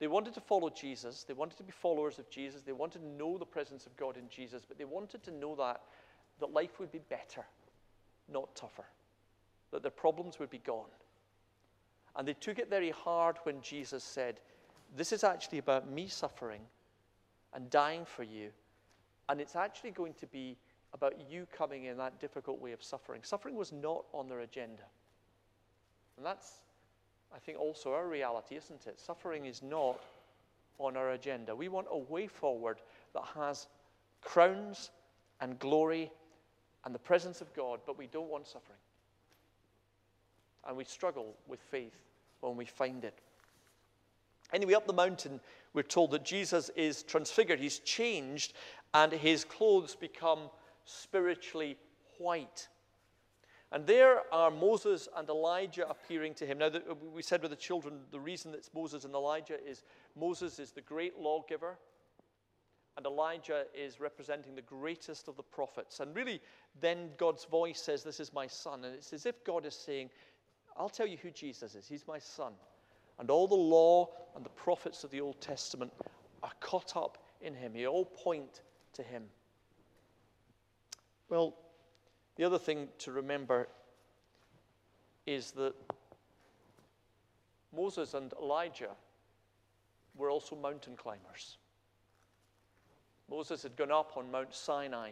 They 0.00 0.08
wanted 0.08 0.34
to 0.34 0.40
follow 0.40 0.70
Jesus. 0.70 1.24
They 1.24 1.34
wanted 1.34 1.56
to 1.58 1.62
be 1.62 1.70
followers 1.70 2.18
of 2.18 2.28
Jesus. 2.28 2.62
They 2.62 2.72
wanted 2.72 3.00
to 3.00 3.08
know 3.08 3.38
the 3.38 3.46
presence 3.46 3.86
of 3.86 3.96
God 3.96 4.16
in 4.16 4.28
Jesus, 4.28 4.62
but 4.66 4.78
they 4.78 4.84
wanted 4.84 5.22
to 5.22 5.30
know 5.30 5.54
that, 5.56 5.80
that 6.40 6.52
life 6.52 6.80
would 6.80 6.90
be 6.90 7.00
better, 7.08 7.44
not 8.30 8.54
tougher, 8.56 8.84
that 9.70 9.82
their 9.82 9.90
problems 9.90 10.38
would 10.38 10.50
be 10.50 10.58
gone. 10.58 10.90
And 12.16 12.26
they 12.26 12.34
took 12.34 12.58
it 12.58 12.68
very 12.68 12.90
hard 12.90 13.36
when 13.44 13.60
Jesus 13.60 14.02
said, 14.02 14.40
This 14.96 15.12
is 15.12 15.24
actually 15.24 15.58
about 15.58 15.90
me 15.90 16.08
suffering 16.08 16.60
and 17.54 17.70
dying 17.70 18.04
for 18.04 18.24
you. 18.24 18.50
And 19.28 19.40
it's 19.40 19.56
actually 19.56 19.92
going 19.92 20.14
to 20.14 20.26
be 20.26 20.56
about 20.92 21.14
you 21.30 21.46
coming 21.56 21.84
in 21.84 21.96
that 21.96 22.20
difficult 22.20 22.60
way 22.60 22.72
of 22.72 22.82
suffering. 22.82 23.22
Suffering 23.24 23.56
was 23.56 23.72
not 23.72 24.04
on 24.12 24.28
their 24.28 24.40
agenda. 24.40 24.82
And 26.16 26.24
that's, 26.24 26.52
I 27.34 27.38
think, 27.38 27.58
also 27.58 27.92
our 27.92 28.06
reality, 28.06 28.54
isn't 28.56 28.86
it? 28.86 29.00
Suffering 29.00 29.46
is 29.46 29.62
not 29.62 30.00
on 30.78 30.96
our 30.96 31.10
agenda. 31.10 31.54
We 31.54 31.68
want 31.68 31.88
a 31.90 31.98
way 31.98 32.26
forward 32.26 32.78
that 33.12 33.24
has 33.34 33.66
crowns 34.22 34.90
and 35.40 35.58
glory 35.58 36.10
and 36.84 36.94
the 36.94 36.98
presence 36.98 37.40
of 37.40 37.52
God, 37.54 37.80
but 37.86 37.98
we 37.98 38.06
don't 38.06 38.28
want 38.28 38.46
suffering. 38.46 38.78
And 40.66 40.76
we 40.76 40.84
struggle 40.84 41.34
with 41.48 41.60
faith 41.60 41.96
when 42.40 42.56
we 42.56 42.64
find 42.64 43.04
it. 43.04 43.18
Anyway, 44.52 44.74
up 44.74 44.86
the 44.86 44.92
mountain, 44.92 45.40
we're 45.72 45.82
told 45.82 46.12
that 46.12 46.24
Jesus 46.24 46.70
is 46.76 47.02
transfigured, 47.02 47.58
he's 47.58 47.80
changed, 47.80 48.52
and 48.92 49.12
his 49.12 49.44
clothes 49.44 49.96
become 49.96 50.50
spiritually 50.84 51.76
white. 52.18 52.68
And 53.72 53.86
there 53.86 54.22
are 54.32 54.50
Moses 54.50 55.08
and 55.16 55.28
Elijah 55.28 55.88
appearing 55.88 56.34
to 56.34 56.46
him. 56.46 56.58
Now, 56.58 56.70
we 57.12 57.22
said 57.22 57.42
with 57.42 57.50
the 57.50 57.56
children, 57.56 58.00
the 58.12 58.20
reason 58.20 58.54
it's 58.54 58.70
Moses 58.74 59.04
and 59.04 59.14
Elijah 59.14 59.58
is 59.66 59.82
Moses 60.16 60.58
is 60.58 60.70
the 60.70 60.80
great 60.80 61.18
lawgiver, 61.18 61.76
and 62.96 63.04
Elijah 63.04 63.64
is 63.74 63.98
representing 63.98 64.54
the 64.54 64.62
greatest 64.62 65.26
of 65.26 65.36
the 65.36 65.42
prophets. 65.42 65.98
And 65.98 66.14
really, 66.14 66.40
then 66.80 67.10
God's 67.16 67.44
voice 67.44 67.80
says, 67.80 68.04
This 68.04 68.20
is 68.20 68.32
my 68.32 68.46
son. 68.46 68.84
And 68.84 68.94
it's 68.94 69.12
as 69.12 69.26
if 69.26 69.42
God 69.44 69.66
is 69.66 69.74
saying, 69.74 70.10
I'll 70.76 70.88
tell 70.88 71.06
you 71.06 71.16
who 71.16 71.30
Jesus 71.30 71.74
is. 71.74 71.88
He's 71.88 72.06
my 72.06 72.18
son. 72.18 72.52
And 73.18 73.30
all 73.30 73.48
the 73.48 73.54
law 73.54 74.10
and 74.36 74.44
the 74.44 74.50
prophets 74.50 75.02
of 75.04 75.10
the 75.10 75.20
Old 75.20 75.40
Testament 75.40 75.92
are 76.42 76.52
caught 76.60 76.96
up 76.96 77.18
in 77.40 77.54
him. 77.54 77.72
They 77.72 77.86
all 77.86 78.04
point 78.04 78.62
to 78.92 79.02
him. 79.02 79.24
Well, 81.28 81.56
the 82.36 82.44
other 82.44 82.58
thing 82.58 82.88
to 82.98 83.12
remember 83.12 83.68
is 85.26 85.52
that 85.52 85.74
Moses 87.74 88.14
and 88.14 88.32
Elijah 88.40 88.90
were 90.16 90.30
also 90.30 90.56
mountain 90.56 90.96
climbers. 90.96 91.58
Moses 93.30 93.62
had 93.62 93.76
gone 93.76 93.90
up 93.90 94.16
on 94.16 94.30
Mount 94.30 94.54
Sinai. 94.54 95.10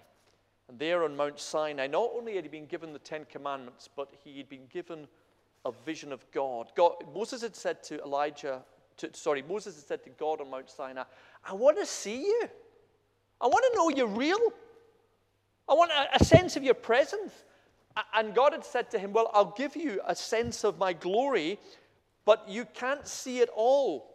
And 0.68 0.78
there 0.78 1.04
on 1.04 1.16
Mount 1.16 1.40
Sinai, 1.40 1.86
not 1.86 2.10
only 2.14 2.36
had 2.36 2.44
he 2.44 2.48
been 2.48 2.66
given 2.66 2.92
the 2.92 2.98
Ten 2.98 3.24
Commandments, 3.30 3.88
but 3.94 4.12
he 4.22 4.38
had 4.38 4.48
been 4.48 4.66
given 4.70 5.08
a 5.64 5.72
vision 5.84 6.12
of 6.12 6.28
God. 6.30 6.72
God 6.76 6.94
Moses 7.14 7.42
had 7.42 7.56
said 7.56 7.82
to 7.84 8.00
Elijah, 8.02 8.62
to, 8.98 9.10
sorry, 9.12 9.42
Moses 9.42 9.76
had 9.76 9.86
said 9.86 10.04
to 10.04 10.10
God 10.10 10.40
on 10.40 10.50
Mount 10.50 10.70
Sinai, 10.70 11.04
I 11.44 11.54
want 11.54 11.78
to 11.78 11.86
see 11.86 12.22
you. 12.22 12.48
I 13.40 13.46
want 13.46 13.64
to 13.70 13.76
know 13.76 13.88
you're 13.88 14.06
real. 14.06 14.38
I 15.68 15.74
want 15.74 15.90
a, 15.92 16.16
a 16.20 16.24
sense 16.24 16.56
of 16.56 16.62
your 16.62 16.74
presence. 16.74 17.32
And 18.14 18.34
God 18.34 18.52
had 18.52 18.64
said 18.64 18.90
to 18.92 18.98
him, 18.98 19.12
Well, 19.12 19.30
I'll 19.34 19.54
give 19.56 19.76
you 19.76 20.00
a 20.06 20.14
sense 20.14 20.64
of 20.64 20.78
my 20.78 20.92
glory, 20.92 21.58
but 22.24 22.48
you 22.48 22.64
can't 22.64 23.06
see 23.06 23.40
it 23.40 23.50
all. 23.54 24.12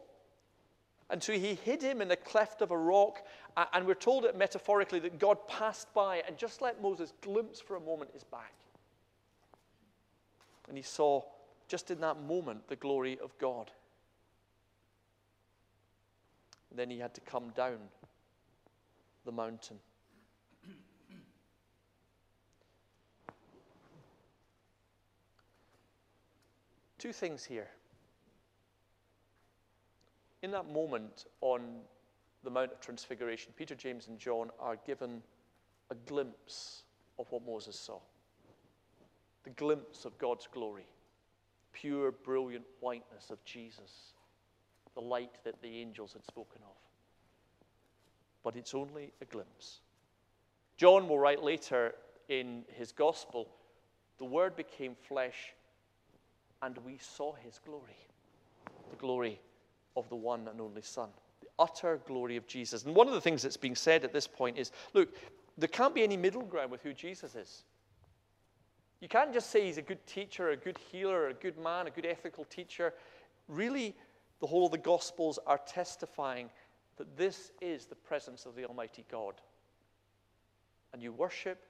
And 1.09 1.21
so 1.23 1.33
he 1.33 1.53
hid 1.55 1.81
him 1.81 2.01
in 2.01 2.07
the 2.07 2.15
cleft 2.15 2.61
of 2.61 2.71
a 2.71 2.77
rock. 2.77 3.23
And 3.73 3.87
we're 3.87 3.95
told 3.95 4.25
it 4.25 4.37
metaphorically 4.37 4.99
that 4.99 5.19
God 5.19 5.47
passed 5.47 5.91
by 5.93 6.21
and 6.27 6.37
just 6.37 6.61
let 6.61 6.81
Moses 6.81 7.13
glimpse 7.21 7.59
for 7.59 7.75
a 7.75 7.79
moment 7.79 8.11
his 8.13 8.23
back. 8.23 8.53
And 10.67 10.77
he 10.77 10.83
saw, 10.83 11.23
just 11.67 11.89
in 11.89 12.01
that 12.01 12.21
moment, 12.21 12.67
the 12.67 12.75
glory 12.75 13.17
of 13.23 13.37
God. 13.39 13.71
And 16.69 16.77
then 16.77 16.89
he 16.89 16.99
had 16.99 17.13
to 17.15 17.21
come 17.21 17.49
down 17.55 17.77
the 19.25 19.31
mountain. 19.31 19.79
Two 27.07 27.13
things 27.13 27.45
here. 27.45 27.69
In 30.41 30.51
that 30.51 30.69
moment 30.69 31.23
on 31.39 31.61
the 32.43 32.49
Mount 32.49 32.73
of 32.73 32.81
Transfiguration, 32.81 33.53
Peter, 33.55 33.75
James, 33.75 34.09
and 34.09 34.19
John 34.19 34.49
are 34.59 34.75
given 34.85 35.23
a 35.89 35.95
glimpse 35.95 36.83
of 37.17 37.31
what 37.31 37.45
Moses 37.45 37.79
saw 37.79 37.99
the 39.45 39.51
glimpse 39.51 40.03
of 40.03 40.17
God's 40.17 40.49
glory, 40.51 40.85
pure, 41.71 42.11
brilliant 42.11 42.65
whiteness 42.81 43.29
of 43.29 43.41
Jesus, 43.45 44.11
the 44.93 44.99
light 44.99 45.37
that 45.45 45.61
the 45.61 45.79
angels 45.79 46.11
had 46.11 46.25
spoken 46.25 46.59
of. 46.63 46.75
But 48.43 48.57
it's 48.57 48.73
only 48.73 49.13
a 49.21 49.25
glimpse. 49.25 49.79
John 50.75 51.07
will 51.07 51.19
write 51.19 51.41
later 51.41 51.95
in 52.27 52.65
his 52.67 52.91
gospel 52.91 53.47
the 54.17 54.25
Word 54.25 54.57
became 54.57 54.93
flesh 54.93 55.53
and 56.61 56.77
we 56.79 56.97
saw 56.97 57.33
his 57.33 57.59
glory, 57.65 57.97
the 58.89 58.95
glory 58.97 59.39
of 59.95 60.07
the 60.09 60.15
one 60.15 60.47
and 60.47 60.59
only 60.61 60.81
Son, 60.81 61.09
the 61.41 61.47
utter 61.59 61.99
glory 62.05 62.37
of 62.37 62.47
Jesus. 62.47 62.83
And 62.83 62.95
one 62.95 63.07
of 63.07 63.13
the 63.13 63.21
things 63.21 63.41
that's 63.41 63.57
being 63.57 63.75
said 63.75 64.03
at 64.03 64.13
this 64.13 64.27
point 64.27 64.57
is 64.57 64.71
look, 64.93 65.15
there 65.57 65.67
can't 65.67 65.95
be 65.95 66.03
any 66.03 66.17
middle 66.17 66.43
ground 66.43 66.71
with 66.71 66.81
who 66.81 66.93
Jesus 66.93 67.35
is. 67.35 67.63
You 68.99 69.07
can't 69.07 69.33
just 69.33 69.51
say 69.51 69.65
he's 69.65 69.77
a 69.77 69.83
good 69.83 70.05
teacher, 70.07 70.49
a 70.49 70.57
good 70.57 70.77
healer, 70.91 71.27
a 71.27 71.33
good 71.33 71.57
man, 71.57 71.87
a 71.87 71.91
good 71.91 72.05
ethical 72.05 72.45
teacher. 72.45 72.93
Really, 73.47 73.95
the 74.39 74.47
whole 74.47 74.65
of 74.65 74.71
the 74.71 74.77
Gospels 74.77 75.37
are 75.45 75.59
testifying 75.67 76.49
that 76.97 77.15
this 77.15 77.51
is 77.61 77.85
the 77.85 77.95
presence 77.95 78.45
of 78.45 78.55
the 78.55 78.65
Almighty 78.65 79.05
God. 79.11 79.35
And 80.93 81.01
you 81.01 81.11
worship 81.11 81.63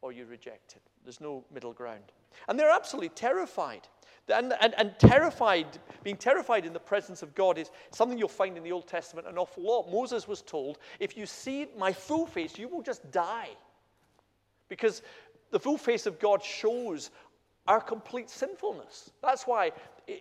or 0.00 0.10
you 0.10 0.26
reject 0.26 0.72
it. 0.74 0.82
There's 1.04 1.20
no 1.20 1.44
middle 1.52 1.72
ground. 1.72 2.02
And 2.48 2.58
they're 2.58 2.70
absolutely 2.70 3.10
terrified. 3.10 3.88
And, 4.28 4.54
and, 4.60 4.74
and, 4.78 4.94
terrified, 4.98 5.66
being 6.04 6.16
terrified 6.16 6.64
in 6.64 6.72
the 6.72 6.80
presence 6.80 7.22
of 7.22 7.34
God 7.34 7.58
is 7.58 7.70
something 7.90 8.16
you'll 8.16 8.28
find 8.28 8.56
in 8.56 8.62
the 8.62 8.70
Old 8.70 8.86
Testament 8.86 9.26
an 9.26 9.36
awful 9.36 9.64
lot. 9.64 9.90
Moses 9.90 10.28
was 10.28 10.42
told, 10.42 10.78
if 11.00 11.16
you 11.16 11.26
see 11.26 11.66
my 11.76 11.92
full 11.92 12.26
face, 12.26 12.56
you 12.56 12.68
will 12.68 12.82
just 12.82 13.10
die. 13.10 13.48
Because 14.68 15.02
the 15.50 15.58
full 15.58 15.76
face 15.76 16.06
of 16.06 16.20
God 16.20 16.42
shows 16.42 17.10
our 17.66 17.80
complete 17.80 18.30
sinfulness. 18.30 19.10
That's 19.22 19.44
why 19.44 19.72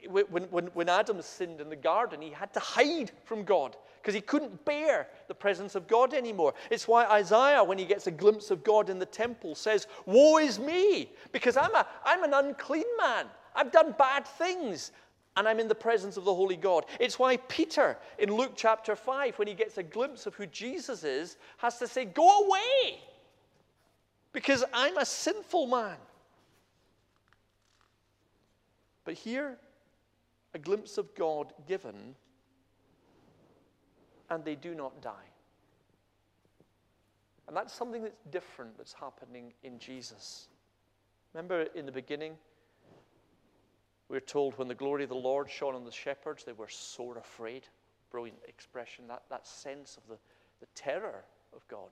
when, 0.09 0.43
when, 0.43 0.65
when 0.67 0.89
Adam 0.89 1.21
sinned 1.21 1.59
in 1.61 1.69
the 1.69 1.75
garden, 1.75 2.21
he 2.21 2.29
had 2.29 2.53
to 2.53 2.59
hide 2.59 3.11
from 3.25 3.43
God 3.43 3.75
because 4.01 4.13
he 4.15 4.21
couldn't 4.21 4.65
bear 4.65 5.07
the 5.27 5.35
presence 5.35 5.75
of 5.75 5.87
God 5.87 6.13
anymore. 6.13 6.53
It's 6.69 6.87
why 6.87 7.05
Isaiah, 7.05 7.63
when 7.63 7.77
he 7.77 7.85
gets 7.85 8.07
a 8.07 8.11
glimpse 8.11 8.49
of 8.49 8.63
God 8.63 8.89
in 8.89 8.99
the 8.99 9.05
temple, 9.05 9.53
says, 9.55 9.87
Woe 10.05 10.37
is 10.37 10.59
me, 10.59 11.11
because 11.31 11.55
I'm, 11.55 11.73
a, 11.75 11.85
I'm 12.03 12.23
an 12.23 12.33
unclean 12.33 12.85
man. 12.97 13.25
I've 13.55 13.71
done 13.71 13.93
bad 13.97 14.25
things, 14.25 14.91
and 15.37 15.47
I'm 15.47 15.59
in 15.59 15.67
the 15.67 15.75
presence 15.75 16.17
of 16.17 16.25
the 16.25 16.33
Holy 16.33 16.55
God. 16.55 16.85
It's 16.99 17.19
why 17.19 17.37
Peter, 17.37 17.97
in 18.17 18.33
Luke 18.33 18.53
chapter 18.55 18.95
5, 18.95 19.37
when 19.37 19.47
he 19.47 19.53
gets 19.53 19.77
a 19.77 19.83
glimpse 19.83 20.25
of 20.25 20.35
who 20.35 20.47
Jesus 20.47 21.03
is, 21.03 21.37
has 21.57 21.77
to 21.77 21.87
say, 21.87 22.05
Go 22.05 22.45
away, 22.45 22.99
because 24.33 24.63
I'm 24.73 24.97
a 24.97 25.05
sinful 25.05 25.67
man. 25.67 25.97
But 29.03 29.15
here, 29.15 29.57
a 30.53 30.59
glimpse 30.59 30.97
of 30.97 31.13
God 31.15 31.53
given 31.67 32.15
and 34.29 34.45
they 34.45 34.55
do 34.55 34.73
not 34.73 35.01
die. 35.01 35.11
And 37.47 37.55
that's 37.55 37.73
something 37.73 38.01
that's 38.01 38.15
different 38.31 38.77
that's 38.77 38.93
happening 38.93 39.53
in 39.63 39.77
Jesus. 39.77 40.47
Remember 41.33 41.63
in 41.75 41.85
the 41.85 41.91
beginning, 41.91 42.37
we 44.07 44.17
are 44.17 44.21
told 44.21 44.57
when 44.57 44.69
the 44.69 44.75
glory 44.75 45.03
of 45.03 45.09
the 45.09 45.15
Lord 45.15 45.49
shone 45.49 45.75
on 45.75 45.83
the 45.83 45.91
shepherds, 45.91 46.45
they 46.45 46.53
were 46.53 46.69
sore 46.69 47.17
afraid. 47.17 47.67
Brilliant 48.09 48.39
expression, 48.47 49.05
that, 49.07 49.23
that 49.29 49.45
sense 49.45 49.97
of 49.97 50.03
the, 50.07 50.17
the 50.59 50.67
terror 50.75 51.23
of 51.53 51.67
God. 51.67 51.89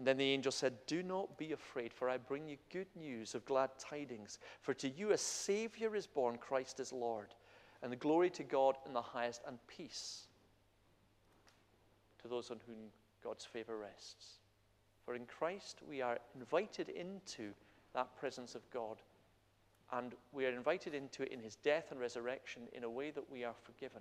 And 0.00 0.06
then 0.06 0.16
the 0.16 0.32
angel 0.32 0.50
said, 0.50 0.78
Do 0.86 1.02
not 1.02 1.36
be 1.36 1.52
afraid, 1.52 1.92
for 1.92 2.08
I 2.08 2.16
bring 2.16 2.48
you 2.48 2.56
good 2.72 2.86
news 2.98 3.34
of 3.34 3.44
glad 3.44 3.68
tidings. 3.78 4.38
For 4.62 4.72
to 4.72 4.88
you 4.88 5.10
a 5.10 5.18
Savior 5.18 5.94
is 5.94 6.06
born, 6.06 6.38
Christ 6.38 6.80
is 6.80 6.90
Lord. 6.90 7.34
And 7.82 7.92
the 7.92 7.96
glory 7.96 8.30
to 8.30 8.42
God 8.42 8.76
in 8.86 8.94
the 8.94 9.02
highest, 9.02 9.42
and 9.46 9.58
peace 9.66 10.22
to 12.22 12.28
those 12.28 12.50
on 12.50 12.60
whom 12.66 12.78
God's 13.22 13.44
favor 13.44 13.76
rests. 13.76 14.38
For 15.04 15.14
in 15.14 15.26
Christ 15.26 15.80
we 15.86 16.00
are 16.00 16.16
invited 16.34 16.88
into 16.88 17.50
that 17.92 18.16
presence 18.16 18.54
of 18.54 18.62
God, 18.70 19.02
and 19.92 20.14
we 20.32 20.46
are 20.46 20.56
invited 20.56 20.94
into 20.94 21.24
it 21.24 21.28
in 21.30 21.40
his 21.40 21.56
death 21.56 21.88
and 21.90 22.00
resurrection 22.00 22.62
in 22.72 22.84
a 22.84 22.90
way 22.90 23.10
that 23.10 23.30
we 23.30 23.44
are 23.44 23.54
forgiven, 23.64 24.00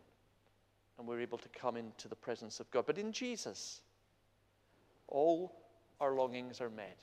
and 0.98 1.06
we're 1.06 1.20
able 1.20 1.40
to 1.40 1.50
come 1.50 1.76
into 1.76 2.08
the 2.08 2.16
presence 2.16 2.62
of 2.62 2.72
God. 2.72 2.86
But 2.88 2.98
in 2.98 3.12
Jesus, 3.12 3.82
all 5.10 5.59
our 6.00 6.14
longings 6.14 6.62
are 6.62 6.70
met. 6.70 6.98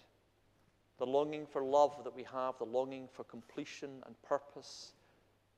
The 0.98 1.06
longing 1.06 1.46
for 1.46 1.62
love 1.62 2.02
that 2.04 2.14
we 2.14 2.24
have, 2.24 2.56
the 2.58 2.64
longing 2.64 3.08
for 3.12 3.24
completion 3.24 4.02
and 4.06 4.20
purpose, 4.22 4.92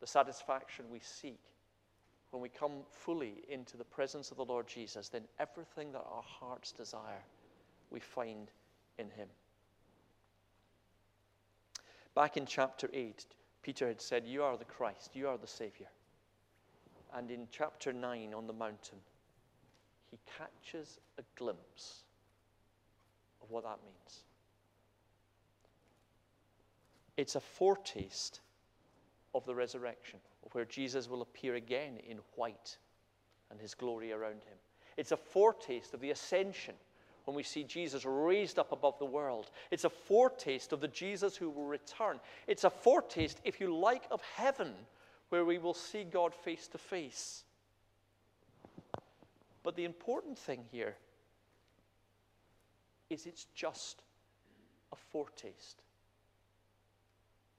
the 0.00 0.07
satisfaction 0.07 0.87
we 0.90 1.00
seek, 1.00 1.40
when 2.30 2.42
we 2.42 2.49
come 2.49 2.83
fully 2.90 3.45
into 3.49 3.76
the 3.76 3.85
presence 3.85 4.30
of 4.30 4.37
the 4.37 4.45
Lord 4.45 4.66
Jesus, 4.66 5.09
then 5.09 5.23
everything 5.38 5.92
that 5.92 6.04
our 6.11 6.23
hearts 6.23 6.73
desire, 6.73 7.25
we 7.90 8.00
find 8.00 8.50
in 8.99 9.11
Him. 9.11 9.28
Back 12.14 12.37
in 12.37 12.45
chapter 12.45 12.90
8, 12.92 13.25
Peter 13.62 13.87
had 13.87 14.00
said, 14.00 14.26
You 14.26 14.42
are 14.42 14.57
the 14.57 14.64
Christ, 14.64 15.14
you 15.14 15.28
are 15.28 15.38
the 15.38 15.47
Savior. 15.47 15.88
And 17.14 17.30
in 17.30 17.47
chapter 17.50 17.92
9 17.92 18.35
on 18.35 18.47
the 18.47 18.52
mountain, 18.52 18.99
he 20.11 20.18
catches 20.37 20.99
a 21.18 21.23
glimpse 21.37 22.02
of 23.49 23.52
what 23.52 23.64
that 23.64 23.78
means. 23.83 24.25
It's 27.17 27.35
a 27.35 27.40
foretaste 27.40 28.40
of 29.35 29.45
the 29.45 29.55
resurrection, 29.55 30.21
where 30.52 30.64
Jesus 30.64 31.09
will 31.09 31.23
appear 31.23 31.55
again 31.55 31.99
in 32.09 32.19
white 32.37 32.78
and 33.50 33.61
his 33.61 33.75
glory 33.75 34.12
around 34.12 34.45
him. 34.45 34.59
It's 34.97 35.12
a 35.12 35.17
foretaste 35.17 35.95
of 35.95 36.00
the 36.00 36.11
ascension 36.11 36.75
when 37.25 37.37
we 37.37 37.43
see 37.43 37.64
Jesus 37.64 38.05
raised 38.05 38.59
up 38.59 38.73
above 38.73 38.99
the 38.99 39.05
world. 39.05 39.50
It's 39.71 39.85
a 39.85 39.90
foretaste 39.90 40.73
of 40.73 40.81
the 40.81 40.88
Jesus 40.88 41.37
who 41.37 41.50
will 41.50 41.67
return. 41.67 42.21
It's 42.47 42.64
a 42.64 42.71
foretaste, 42.71 43.40
if 43.45 43.61
you 43.61 43.75
like, 43.75 44.05
of 44.11 44.23
heaven 44.35 44.73
where 45.28 45.45
we 45.45 45.59
will 45.59 45.75
see 45.75 46.05
God 46.05 46.35
face 46.35 46.69
to 46.69 46.78
face. 46.78 47.45
But 49.62 49.76
the 49.76 49.85
important 49.85 50.38
thing 50.38 50.64
here 50.71 50.97
is 53.11 53.27
it's 53.27 53.47
just 53.55 54.03
a 54.93 54.97
foretaste. 54.97 55.83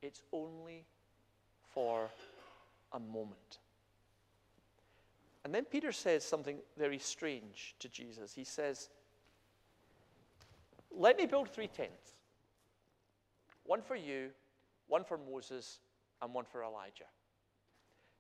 It's 0.02 0.22
only 0.32 0.86
for 1.74 2.10
a 2.94 3.00
moment. 3.00 3.60
And 5.44 5.54
then 5.54 5.66
Peter 5.66 5.92
says 5.92 6.24
something 6.24 6.58
very 6.78 7.00
strange 7.00 7.76
to 7.80 7.90
Jesus. 7.90 8.34
He 8.34 8.44
says, 8.44 8.90
Let 10.92 11.18
me 11.18 11.26
build 11.26 11.50
three 11.50 11.68
tents 11.68 12.14
one 13.66 13.82
for 13.82 13.96
you, 13.96 14.30
one 14.88 15.04
for 15.04 15.20
Moses, 15.32 15.80
and 16.22 16.34
one 16.34 16.46
for 16.46 16.64
Elijah. 16.64 17.06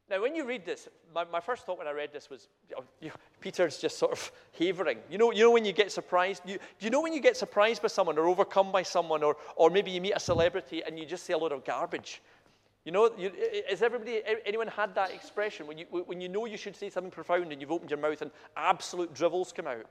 Now, 0.10 0.22
when 0.22 0.36
you 0.36 0.43
read 0.43 0.65
this, 0.65 0.88
my, 1.13 1.24
my 1.26 1.39
first 1.39 1.65
thought 1.65 1.78
when 1.78 1.88
I 1.88 1.91
read 1.91 2.12
this 2.12 2.30
was, 2.30 2.48
you 3.00 3.12
Peter's 3.39 3.78
just 3.78 4.00
sort 4.00 4.12
of 4.12 4.32
havering. 4.60 4.98
You 5.10 5.19
know, 5.19 5.32
you 5.32 5.43
know 5.43 5.52
when 5.52 5.65
you 5.65 5.72
get 5.72 5.91
surprised? 5.91 6.41
You, 6.45 6.58
do 6.58 6.86
you 6.86 6.89
know 6.89 7.02
when 7.02 7.13
you 7.13 7.22
get 7.22 7.38
surprised 7.38 7.82
by 7.82 7.89
someone 7.89 8.17
or 8.17 8.28
overcome 8.28 8.72
by 8.72 8.82
someone, 8.82 9.22
or, 9.22 9.38
or 9.56 9.69
maybe 9.69 9.91
you 9.91 10.02
meet 10.02 10.13
a 10.13 10.19
celebrity 10.19 10.82
and 10.84 10.98
you 10.98 11.06
just 11.06 11.26
say 11.26 11.34
a 11.34 11.38
lot 11.38 11.52
of 11.52 11.63
garbage? 11.63 12.22
You 12.86 12.91
know, 12.91 13.12
you, 13.17 13.32
has 13.69 13.84
everybody, 13.84 14.22
anyone 14.45 14.67
had 14.67 14.95
that 14.95 15.12
expression 15.12 15.67
when 15.67 15.78
you, 15.78 15.86
when 15.86 16.19
you 16.22 16.30
know 16.30 16.45
you 16.45 16.58
should 16.58 16.76
say 16.76 16.89
something 16.89 17.12
profound 17.12 17.52
and 17.52 17.62
you've 17.62 17.72
opened 17.72 17.91
your 17.91 18.00
mouth 18.00 18.22
and 18.24 18.32
absolute 18.58 19.13
drivels 19.13 19.52
come 19.52 19.67
out? 19.67 19.86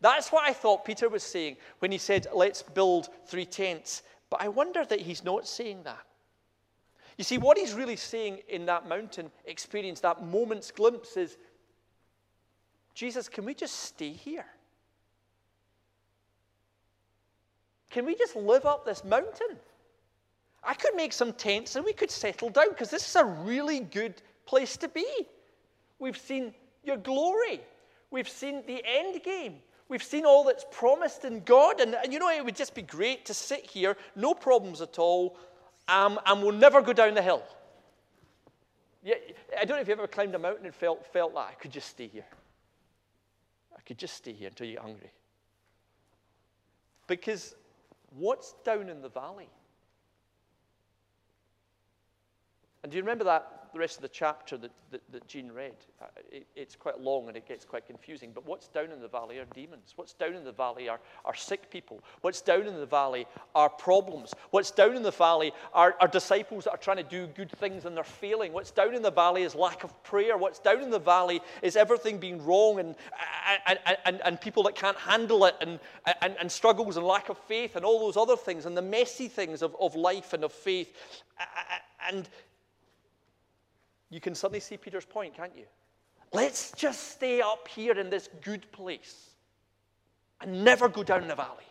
That's 0.00 0.32
what 0.32 0.44
I 0.44 0.52
thought 0.52 0.84
Peter 0.84 1.08
was 1.08 1.22
saying 1.22 1.58
when 1.78 1.92
he 1.92 1.98
said, 1.98 2.26
let's 2.34 2.62
build 2.62 3.08
three 3.26 3.46
tents. 3.46 4.02
But 4.30 4.42
I 4.42 4.48
wonder 4.48 4.84
that 4.84 5.00
he's 5.00 5.22
not 5.22 5.46
saying 5.46 5.84
that. 5.84 6.04
You 7.16 7.24
see, 7.24 7.38
what 7.38 7.56
he's 7.56 7.74
really 7.74 7.96
saying 7.96 8.40
in 8.48 8.66
that 8.66 8.88
mountain 8.88 9.30
experience, 9.44 10.00
that 10.00 10.24
moment's 10.24 10.70
glimpse, 10.70 11.16
is 11.16 11.36
Jesus, 12.94 13.28
can 13.28 13.44
we 13.44 13.54
just 13.54 13.74
stay 13.80 14.10
here? 14.10 14.46
Can 17.90 18.06
we 18.06 18.16
just 18.16 18.34
live 18.34 18.66
up 18.66 18.84
this 18.84 19.04
mountain? 19.04 19.56
I 20.64 20.74
could 20.74 20.96
make 20.96 21.12
some 21.12 21.32
tents 21.32 21.76
and 21.76 21.84
we 21.84 21.92
could 21.92 22.10
settle 22.10 22.48
down 22.48 22.70
because 22.70 22.90
this 22.90 23.08
is 23.08 23.16
a 23.16 23.24
really 23.24 23.80
good 23.80 24.20
place 24.46 24.76
to 24.78 24.88
be. 24.88 25.06
We've 25.98 26.16
seen 26.16 26.54
your 26.82 26.96
glory, 26.96 27.60
we've 28.10 28.28
seen 28.28 28.64
the 28.66 28.82
end 28.84 29.22
game. 29.22 29.56
We've 29.88 30.02
seen 30.02 30.24
all 30.24 30.44
that's 30.44 30.64
promised 30.70 31.26
in 31.26 31.40
God, 31.40 31.78
and, 31.78 31.94
and 31.94 32.10
you 32.10 32.18
know, 32.18 32.30
it 32.30 32.42
would 32.42 32.56
just 32.56 32.74
be 32.74 32.80
great 32.80 33.26
to 33.26 33.34
sit 33.34 33.66
here, 33.66 33.98
no 34.16 34.32
problems 34.32 34.80
at 34.80 34.98
all, 34.98 35.36
um, 35.88 36.18
and 36.26 36.42
we'll 36.42 36.52
never 36.52 36.80
go 36.82 36.92
down 36.92 37.14
the 37.14 37.22
hill. 37.22 37.42
Yeah, 39.02 39.16
I 39.60 39.64
don't 39.64 39.76
know 39.76 39.82
if 39.82 39.88
you've 39.88 39.98
ever 39.98 40.08
climbed 40.08 40.34
a 40.34 40.38
mountain 40.38 40.64
and 40.64 40.74
felt, 40.74 41.04
felt 41.12 41.34
like 41.34 41.48
I 41.50 41.54
could 41.54 41.72
just 41.72 41.88
stay 41.88 42.06
here. 42.06 42.24
I 43.76 43.80
could 43.82 43.98
just 43.98 44.14
stay 44.14 44.32
here 44.32 44.48
until 44.48 44.66
you 44.66 44.74
get 44.74 44.82
hungry. 44.82 45.10
Because 47.06 47.54
what's 48.16 48.54
down 48.64 48.88
in 48.88 49.02
the 49.02 49.10
valley? 49.10 49.48
And 52.82 52.90
do 52.90 52.96
you 52.96 53.02
remember 53.02 53.24
that 53.24 53.63
the 53.74 53.80
rest 53.80 53.96
of 53.96 54.02
the 54.02 54.08
chapter 54.08 54.56
that, 54.56 54.70
that, 54.92 55.02
that 55.10 55.26
Jean 55.26 55.50
read. 55.50 55.74
Uh, 56.00 56.06
it, 56.30 56.46
it's 56.54 56.76
quite 56.76 57.00
long 57.00 57.28
and 57.28 57.36
it 57.36 57.46
gets 57.46 57.64
quite 57.64 57.86
confusing. 57.86 58.30
But 58.32 58.46
what's 58.46 58.68
down 58.68 58.90
in 58.92 59.00
the 59.00 59.08
valley 59.08 59.38
are 59.38 59.46
demons. 59.52 59.92
What's 59.96 60.14
down 60.14 60.34
in 60.34 60.44
the 60.44 60.52
valley 60.52 60.88
are, 60.88 61.00
are 61.24 61.34
sick 61.34 61.70
people. 61.70 62.00
What's 62.20 62.40
down 62.40 62.62
in 62.62 62.74
the 62.74 62.86
valley 62.86 63.26
are 63.54 63.68
problems. 63.68 64.32
What's 64.50 64.70
down 64.70 64.96
in 64.96 65.02
the 65.02 65.10
valley 65.10 65.52
are, 65.74 65.96
are 66.00 66.06
disciples 66.06 66.64
that 66.64 66.70
are 66.70 66.78
trying 66.78 66.98
to 66.98 67.02
do 67.02 67.26
good 67.26 67.50
things 67.50 67.84
and 67.84 67.96
they're 67.96 68.04
failing. 68.04 68.52
What's 68.52 68.70
down 68.70 68.94
in 68.94 69.02
the 69.02 69.10
valley 69.10 69.42
is 69.42 69.56
lack 69.56 69.82
of 69.82 70.02
prayer. 70.04 70.38
What's 70.38 70.60
down 70.60 70.80
in 70.80 70.90
the 70.90 71.00
valley 71.00 71.42
is 71.60 71.74
everything 71.74 72.18
being 72.18 72.44
wrong 72.44 72.78
and, 72.78 72.94
and, 73.66 73.78
and, 74.06 74.20
and 74.24 74.40
people 74.40 74.62
that 74.62 74.76
can't 74.76 74.98
handle 74.98 75.44
it 75.46 75.56
and, 75.60 75.80
and, 76.22 76.36
and 76.38 76.50
struggles 76.50 76.96
and 76.96 77.04
lack 77.04 77.28
of 77.28 77.38
faith 77.38 77.74
and 77.74 77.84
all 77.84 77.98
those 77.98 78.16
other 78.16 78.36
things 78.36 78.66
and 78.66 78.76
the 78.76 78.82
messy 78.82 79.26
things 79.26 79.62
of, 79.62 79.74
of 79.80 79.96
life 79.96 80.32
and 80.32 80.44
of 80.44 80.52
faith. 80.52 80.94
And 82.08 82.28
you 84.14 84.20
can 84.20 84.36
suddenly 84.36 84.60
see 84.60 84.76
Peter's 84.76 85.04
point, 85.04 85.34
can't 85.34 85.56
you? 85.56 85.64
Let's 86.32 86.70
just 86.76 87.10
stay 87.10 87.40
up 87.40 87.66
here 87.66 87.98
in 87.98 88.10
this 88.10 88.28
good 88.42 88.70
place 88.70 89.30
and 90.40 90.62
never 90.62 90.88
go 90.88 91.02
down 91.02 91.26
the 91.26 91.34
valley. 91.34 91.64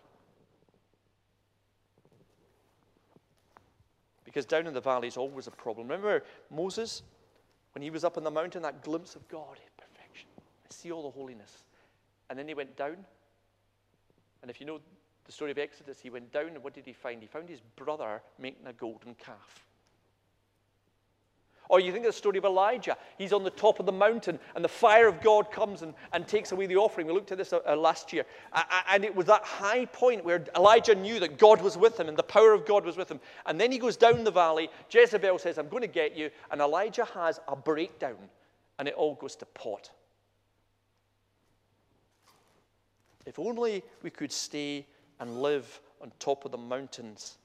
Because 4.26 4.46
down 4.46 4.68
in 4.68 4.74
the 4.74 4.82
valley 4.82 5.08
is 5.08 5.16
always 5.16 5.48
a 5.48 5.52
problem. 5.52 5.88
Remember 5.88 6.26
Moses, 6.52 7.04
when 7.74 7.82
he 7.82 7.90
was 7.90 8.04
up 8.04 8.18
on 8.18 8.26
the 8.26 8.32
mountain, 8.32 8.62
that 8.64 8.84
glimpse 8.84 9.16
of 9.16 9.26
God, 9.30 9.58
perfection. 9.78 10.28
I 10.38 10.74
see 10.74 10.92
all 10.92 11.04
the 11.04 11.18
holiness. 11.18 11.64
And 12.30 12.38
then 12.38 12.50
he 12.50 12.56
went 12.56 12.76
down. 12.76 12.98
And 14.42 14.52
if 14.52 14.60
you 14.60 14.68
know 14.68 14.80
the 15.24 15.32
story 15.32 15.52
of 15.52 15.58
Exodus, 15.58 16.02
he 16.02 16.10
went 16.10 16.34
down, 16.34 16.48
and 16.48 16.62
what 16.62 16.74
did 16.74 16.86
he 16.86 16.92
find? 16.92 17.22
He 17.22 17.28
found 17.28 17.48
his 17.48 17.62
brother 17.78 18.22
making 18.38 18.68
a 18.68 18.74
golden 18.74 19.16
calf. 19.16 19.64
Or 21.70 21.80
you 21.80 21.92
think 21.92 22.06
of 22.06 22.12
the 22.12 22.18
story 22.18 22.38
of 22.38 22.46
Elijah. 22.46 22.98
He's 23.18 23.34
on 23.34 23.44
the 23.44 23.50
top 23.50 23.80
of 23.80 23.86
the 23.86 23.92
mountain, 23.92 24.38
and 24.56 24.64
the 24.64 24.70
fire 24.70 25.08
of 25.08 25.22
God 25.22 25.52
comes 25.52 25.82
and, 25.82 25.94
and 26.12 26.28
takes 26.28 26.52
away 26.52 26.66
the 26.66 26.76
offering. 26.76 27.08
We 27.08 27.14
looked 27.14 27.32
at 27.32 27.38
this 27.38 27.54
uh, 27.54 27.60
uh 27.68 27.76
last 27.76 28.12
year. 28.12 28.26
Uh, 28.52 28.64
and 28.92 29.06
it 29.06 29.16
was 29.16 29.26
that 29.28 29.44
high 29.44 29.86
point 29.86 30.26
where 30.26 30.44
Elijah 30.56 30.96
knew 30.96 31.20
that 31.20 31.38
God 31.38 31.62
was 31.62 31.78
with 31.78 32.00
him 32.00 32.10
and 32.10 32.18
the 32.18 32.24
power 32.24 32.52
of 32.52 32.66
God 32.66 32.86
was 32.86 32.98
with 32.98 33.10
him. 33.10 33.20
And 33.46 33.60
then 33.60 33.72
he 33.72 33.78
goes 33.78 33.98
down 33.98 34.24
the 34.24 34.32
valley. 34.32 34.70
Jezebel 34.90 35.40
says, 35.40 35.58
I'm 35.58 35.70
going 35.70 35.82
to 35.82 35.88
get 35.88 36.16
you. 36.16 36.30
And 36.52 36.60
Elijah 36.62 37.06
has 37.14 37.40
a 37.48 37.56
breakdown, 37.56 38.30
and 38.78 38.88
it 38.88 38.96
all 38.96 39.16
goes 39.16 39.36
to 39.38 39.46
pot. 39.46 39.90
If 43.26 43.40
only 43.40 43.84
we 44.02 44.10
could 44.10 44.32
stay 44.32 44.86
and 45.20 45.42
live 45.42 45.80
on 46.02 46.12
top 46.20 46.44
of 46.44 46.52
the 46.52 46.58
mountains 46.58 47.38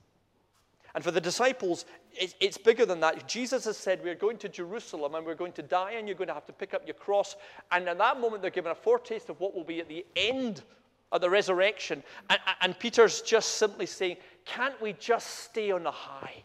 and 0.94 1.04
for 1.04 1.10
the 1.10 1.20
disciples, 1.20 1.84
it's 2.12 2.58
bigger 2.58 2.86
than 2.86 3.00
that. 3.00 3.28
Jesus 3.28 3.64
has 3.66 3.76
said, 3.76 4.00
We're 4.02 4.14
going 4.14 4.38
to 4.38 4.48
Jerusalem 4.48 5.14
and 5.14 5.24
we're 5.24 5.34
going 5.34 5.52
to 5.52 5.62
die, 5.62 5.92
and 5.92 6.08
you're 6.08 6.16
going 6.16 6.28
to 6.28 6.34
have 6.34 6.46
to 6.46 6.52
pick 6.52 6.74
up 6.74 6.86
your 6.86 6.94
cross. 6.94 7.36
And 7.70 7.88
at 7.88 7.98
that 7.98 8.20
moment, 8.20 8.42
they're 8.42 8.50
given 8.50 8.72
a 8.72 8.74
foretaste 8.74 9.28
of 9.28 9.38
what 9.40 9.54
will 9.54 9.64
be 9.64 9.80
at 9.80 9.88
the 9.88 10.04
end 10.16 10.62
of 11.12 11.20
the 11.20 11.30
resurrection. 11.30 12.02
And, 12.30 12.40
and 12.62 12.78
Peter's 12.78 13.20
just 13.22 13.54
simply 13.58 13.86
saying, 13.86 14.16
Can't 14.44 14.80
we 14.80 14.94
just 14.94 15.40
stay 15.40 15.70
on 15.70 15.82
the 15.82 15.90
high? 15.90 16.42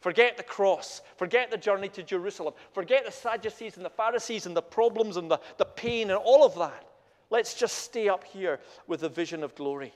Forget 0.00 0.38
the 0.38 0.42
cross. 0.42 1.02
Forget 1.16 1.50
the 1.50 1.58
journey 1.58 1.90
to 1.90 2.02
Jerusalem. 2.02 2.54
Forget 2.72 3.04
the 3.04 3.12
Sadducees 3.12 3.76
and 3.76 3.84
the 3.84 3.90
Pharisees 3.90 4.46
and 4.46 4.56
the 4.56 4.62
problems 4.62 5.18
and 5.18 5.30
the, 5.30 5.38
the 5.58 5.66
pain 5.66 6.10
and 6.10 6.18
all 6.18 6.44
of 6.44 6.54
that. 6.56 6.86
Let's 7.28 7.54
just 7.54 7.78
stay 7.78 8.08
up 8.08 8.24
here 8.24 8.58
with 8.86 9.00
the 9.00 9.08
vision 9.10 9.44
of 9.44 9.54
glory. 9.54 9.92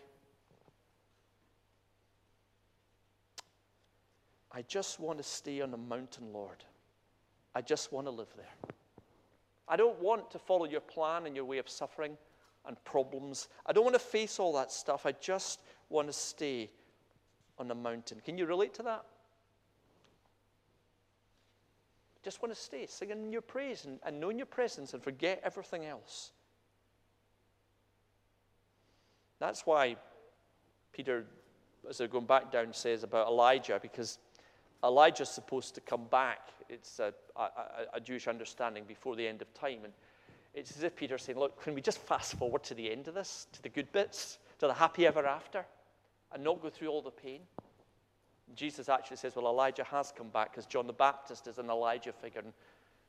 I 4.54 4.62
just 4.62 5.00
want 5.00 5.18
to 5.18 5.24
stay 5.24 5.60
on 5.60 5.72
the 5.72 5.76
mountain, 5.76 6.32
Lord. 6.32 6.64
I 7.54 7.60
just 7.60 7.92
want 7.92 8.06
to 8.06 8.10
live 8.12 8.32
there. 8.36 8.72
I 9.66 9.76
don't 9.76 10.00
want 10.00 10.30
to 10.30 10.38
follow 10.38 10.66
your 10.66 10.80
plan 10.80 11.26
and 11.26 11.34
your 11.34 11.44
way 11.44 11.58
of 11.58 11.68
suffering 11.68 12.16
and 12.66 12.82
problems. 12.84 13.48
I 13.66 13.72
don't 13.72 13.84
want 13.84 13.94
to 13.94 14.00
face 14.00 14.38
all 14.38 14.52
that 14.54 14.70
stuff. 14.70 15.06
I 15.06 15.12
just 15.12 15.60
want 15.88 16.06
to 16.06 16.12
stay 16.12 16.70
on 17.58 17.68
the 17.68 17.74
mountain. 17.74 18.20
Can 18.24 18.38
you 18.38 18.46
relate 18.46 18.74
to 18.74 18.82
that? 18.84 19.04
Just 22.22 22.40
want 22.42 22.54
to 22.54 22.60
stay, 22.60 22.86
singing 22.86 23.32
your 23.32 23.42
praise 23.42 23.84
and, 23.84 23.98
and 24.04 24.18
knowing 24.18 24.38
your 24.38 24.46
presence 24.46 24.94
and 24.94 25.02
forget 25.02 25.40
everything 25.44 25.84
else. 25.84 26.32
That's 29.38 29.66
why 29.66 29.96
Peter, 30.92 31.26
as 31.88 31.98
they're 31.98 32.08
going 32.08 32.24
back 32.24 32.50
down, 32.50 32.72
says 32.72 33.02
about 33.02 33.26
Elijah, 33.26 33.78
because 33.82 34.18
Elijah's 34.84 35.30
supposed 35.30 35.74
to 35.74 35.80
come 35.80 36.04
back. 36.10 36.50
It's 36.68 36.98
a, 36.98 37.14
a, 37.36 37.48
a, 37.94 38.00
Jewish 38.00 38.28
understanding 38.28 38.84
before 38.86 39.16
the 39.16 39.26
end 39.26 39.40
of 39.40 39.52
time. 39.54 39.80
And 39.84 39.92
it's 40.52 40.76
as 40.76 40.82
if 40.82 40.94
Peter's 40.94 41.22
saying, 41.22 41.38
Look, 41.38 41.62
can 41.62 41.74
we 41.74 41.80
just 41.80 41.98
fast 41.98 42.34
forward 42.34 42.62
to 42.64 42.74
the 42.74 42.90
end 42.90 43.08
of 43.08 43.14
this, 43.14 43.46
to 43.52 43.62
the 43.62 43.68
good 43.68 43.90
bits, 43.92 44.38
to 44.58 44.66
the 44.66 44.74
happy 44.74 45.06
ever 45.06 45.26
after, 45.26 45.64
and 46.32 46.44
not 46.44 46.60
go 46.60 46.68
through 46.68 46.88
all 46.88 47.02
the 47.02 47.10
pain? 47.10 47.40
Jesus 48.54 48.88
actually 48.88 49.16
says, 49.16 49.34
Well, 49.36 49.46
Elijah 49.46 49.84
has 49.84 50.12
come 50.16 50.28
back 50.28 50.52
because 50.52 50.66
John 50.66 50.86
the 50.86 50.92
Baptist 50.92 51.46
is 51.46 51.58
an 51.58 51.70
Elijah 51.70 52.12
figure, 52.12 52.42
and 52.42 52.52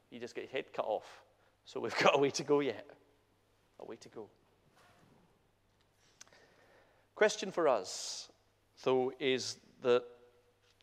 he 0.09 0.17
just 0.17 0.33
got 0.33 0.43
his 0.43 0.51
head 0.51 0.65
cut 0.73 0.85
off. 0.85 1.23
So 1.65 1.79
we've 1.79 1.97
got 2.01 2.15
a 2.15 2.19
way 2.19 2.29
to 2.31 2.43
go 2.43 2.61
yet. 2.61 2.87
A 3.81 3.85
way 3.85 3.97
to 3.97 4.09
go. 4.09 4.29
Question 7.15 7.51
for 7.51 7.67
us, 7.67 8.29
though, 8.83 9.11
is 9.19 9.57
that 9.81 10.03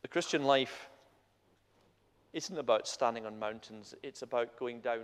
the 0.03 0.07
Christian 0.07 0.43
life 0.43 0.89
isn't 2.33 2.57
about 2.57 2.87
standing 2.87 3.25
on 3.25 3.39
mountains, 3.39 3.95
it's 4.03 4.21
about 4.21 4.59
going 4.59 4.81
down 4.81 5.01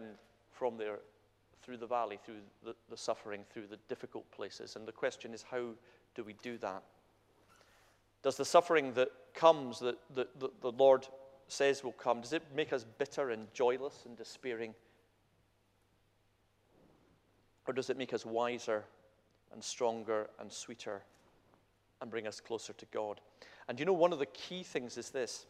from 0.51 0.77
there 0.77 0.99
through 1.63 1.77
the 1.77 1.87
valley, 1.87 2.19
through 2.23 2.41
the, 2.63 2.75
the 2.89 2.97
suffering, 2.97 3.41
through 3.51 3.67
the 3.67 3.77
difficult 3.87 4.29
places. 4.31 4.75
And 4.75 4.87
the 4.87 4.91
question 4.91 5.33
is, 5.33 5.43
how 5.49 5.69
do 6.15 6.23
we 6.23 6.35
do 6.41 6.57
that? 6.59 6.83
Does 8.23 8.35
the 8.35 8.45
suffering 8.45 8.93
that 8.93 9.09
comes, 9.33 9.79
that, 9.79 9.97
that, 10.15 10.39
that 10.39 10.61
the 10.61 10.71
Lord 10.71 11.07
says 11.47 11.83
will 11.83 11.93
come, 11.93 12.21
does 12.21 12.33
it 12.33 12.43
make 12.55 12.73
us 12.73 12.85
bitter 12.97 13.29
and 13.29 13.51
joyless 13.53 14.03
and 14.05 14.17
despairing? 14.17 14.73
Or 17.67 17.73
does 17.73 17.89
it 17.89 17.97
make 17.97 18.13
us 18.13 18.25
wiser 18.25 18.83
and 19.53 19.63
stronger 19.63 20.29
and 20.39 20.51
sweeter 20.51 21.03
and 22.01 22.09
bring 22.11 22.27
us 22.27 22.39
closer 22.39 22.73
to 22.73 22.85
God? 22.91 23.21
And 23.69 23.79
you 23.79 23.85
know, 23.85 23.93
one 23.93 24.11
of 24.11 24.19
the 24.19 24.25
key 24.25 24.63
things 24.63 24.97
is 24.97 25.11
this 25.11 25.45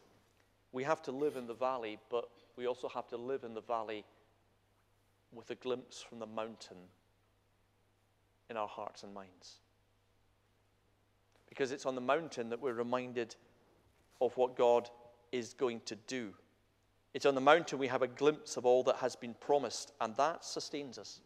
we 0.71 0.83
have 0.83 1.01
to 1.03 1.11
live 1.11 1.37
in 1.37 1.47
the 1.47 1.53
valley, 1.53 1.97
but 2.11 2.29
we 2.55 2.67
also 2.67 2.89
have 2.89 3.07
to 3.07 3.17
live 3.17 3.43
in 3.43 3.55
the 3.55 3.61
valley 3.61 4.05
with 5.31 5.49
a 5.49 5.55
glimpse 5.55 6.01
from 6.01 6.19
the 6.19 6.27
mountain 6.27 6.77
in 8.49 8.57
our 8.57 8.67
hearts 8.67 9.03
and 9.03 9.13
minds. 9.13 9.59
Because 11.47 11.71
it's 11.71 11.85
on 11.85 11.95
the 11.95 12.01
mountain 12.01 12.49
that 12.49 12.61
we're 12.61 12.73
reminded 12.73 13.35
of 14.21 14.35
what 14.37 14.55
God 14.55 14.89
is 15.31 15.53
going 15.53 15.81
to 15.85 15.95
do. 15.95 16.33
It's 17.13 17.25
on 17.25 17.35
the 17.35 17.41
mountain 17.41 17.79
we 17.79 17.87
have 17.87 18.01
a 18.01 18.07
glimpse 18.07 18.57
of 18.57 18.65
all 18.65 18.83
that 18.83 18.97
has 18.97 19.15
been 19.15 19.33
promised, 19.33 19.93
and 20.01 20.15
that 20.17 20.43
sustains 20.43 20.99
us. 20.99 21.21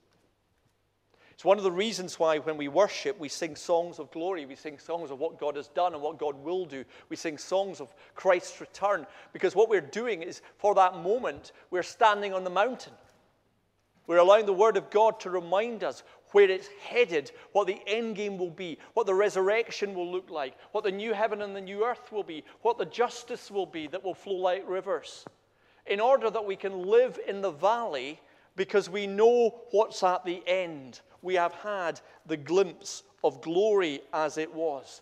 It's 1.34 1.46
one 1.46 1.58
of 1.58 1.64
the 1.64 1.72
reasons 1.72 2.20
why, 2.20 2.38
when 2.38 2.58
we 2.58 2.68
worship, 2.68 3.20
we 3.20 3.30
sing 3.30 3.56
songs 3.56 4.00
of 4.00 4.12
glory. 4.12 4.46
We 4.46 4.56
sing 4.56 4.78
songs 4.78 5.12
of 5.12 5.20
what 5.20 5.40
God 5.40 5.56
has 5.56 5.68
done 5.70 5.94
and 5.94 6.02
what 6.02 6.20
God 6.20 6.36
will 6.44 6.66
do. 6.66 6.86
We 7.10 7.16
sing 7.16 7.38
songs 7.38 7.82
of 7.82 7.94
Christ's 8.16 8.62
return 8.62 9.08
because 9.34 9.56
what 9.56 9.70
we're 9.70 9.82
doing 9.82 10.22
is, 10.22 10.42
for 10.58 10.76
that 10.76 10.98
moment, 10.98 11.52
we're 11.72 11.84
standing 11.84 12.34
on 12.34 12.44
the 12.44 12.50
mountain. 12.50 12.94
We're 14.06 14.18
allowing 14.18 14.46
the 14.46 14.54
Word 14.54 14.78
of 14.78 14.90
God 14.90 15.20
to 15.22 15.30
remind 15.30 15.84
us 15.84 16.04
where 16.32 16.50
it's 16.50 16.68
headed, 16.84 17.32
what 17.52 17.68
the 17.68 17.80
end 17.88 18.16
game 18.16 18.38
will 18.38 18.50
be, 18.50 18.78
what 18.94 19.06
the 19.06 19.14
resurrection 19.14 19.94
will 19.94 20.12
look 20.12 20.30
like, 20.30 20.56
what 20.72 20.84
the 20.84 20.92
new 20.92 21.14
heaven 21.14 21.42
and 21.42 21.56
the 21.56 21.62
new 21.62 21.86
earth 21.86 22.12
will 22.12 22.24
be, 22.24 22.44
what 22.62 22.78
the 22.78 22.86
justice 22.86 23.50
will 23.50 23.66
be 23.66 23.88
that 23.88 24.04
will 24.04 24.16
flow 24.16 24.36
like 24.36 24.68
rivers, 24.68 25.26
in 25.86 26.00
order 26.00 26.30
that 26.30 26.46
we 26.46 26.56
can 26.56 26.84
live 26.84 27.20
in 27.28 27.42
the 27.42 27.52
valley 27.52 28.20
because 28.56 28.90
we 28.90 29.08
know 29.08 29.62
what's 29.72 30.04
at 30.04 30.26
the 30.26 30.44
end. 30.48 31.02
We 31.24 31.36
have 31.36 31.54
had 31.54 32.00
the 32.28 32.38
glimpse 32.38 33.02
of 33.24 33.42
glory 33.42 34.02
as 34.14 34.38
it 34.38 34.54
was. 34.54 35.02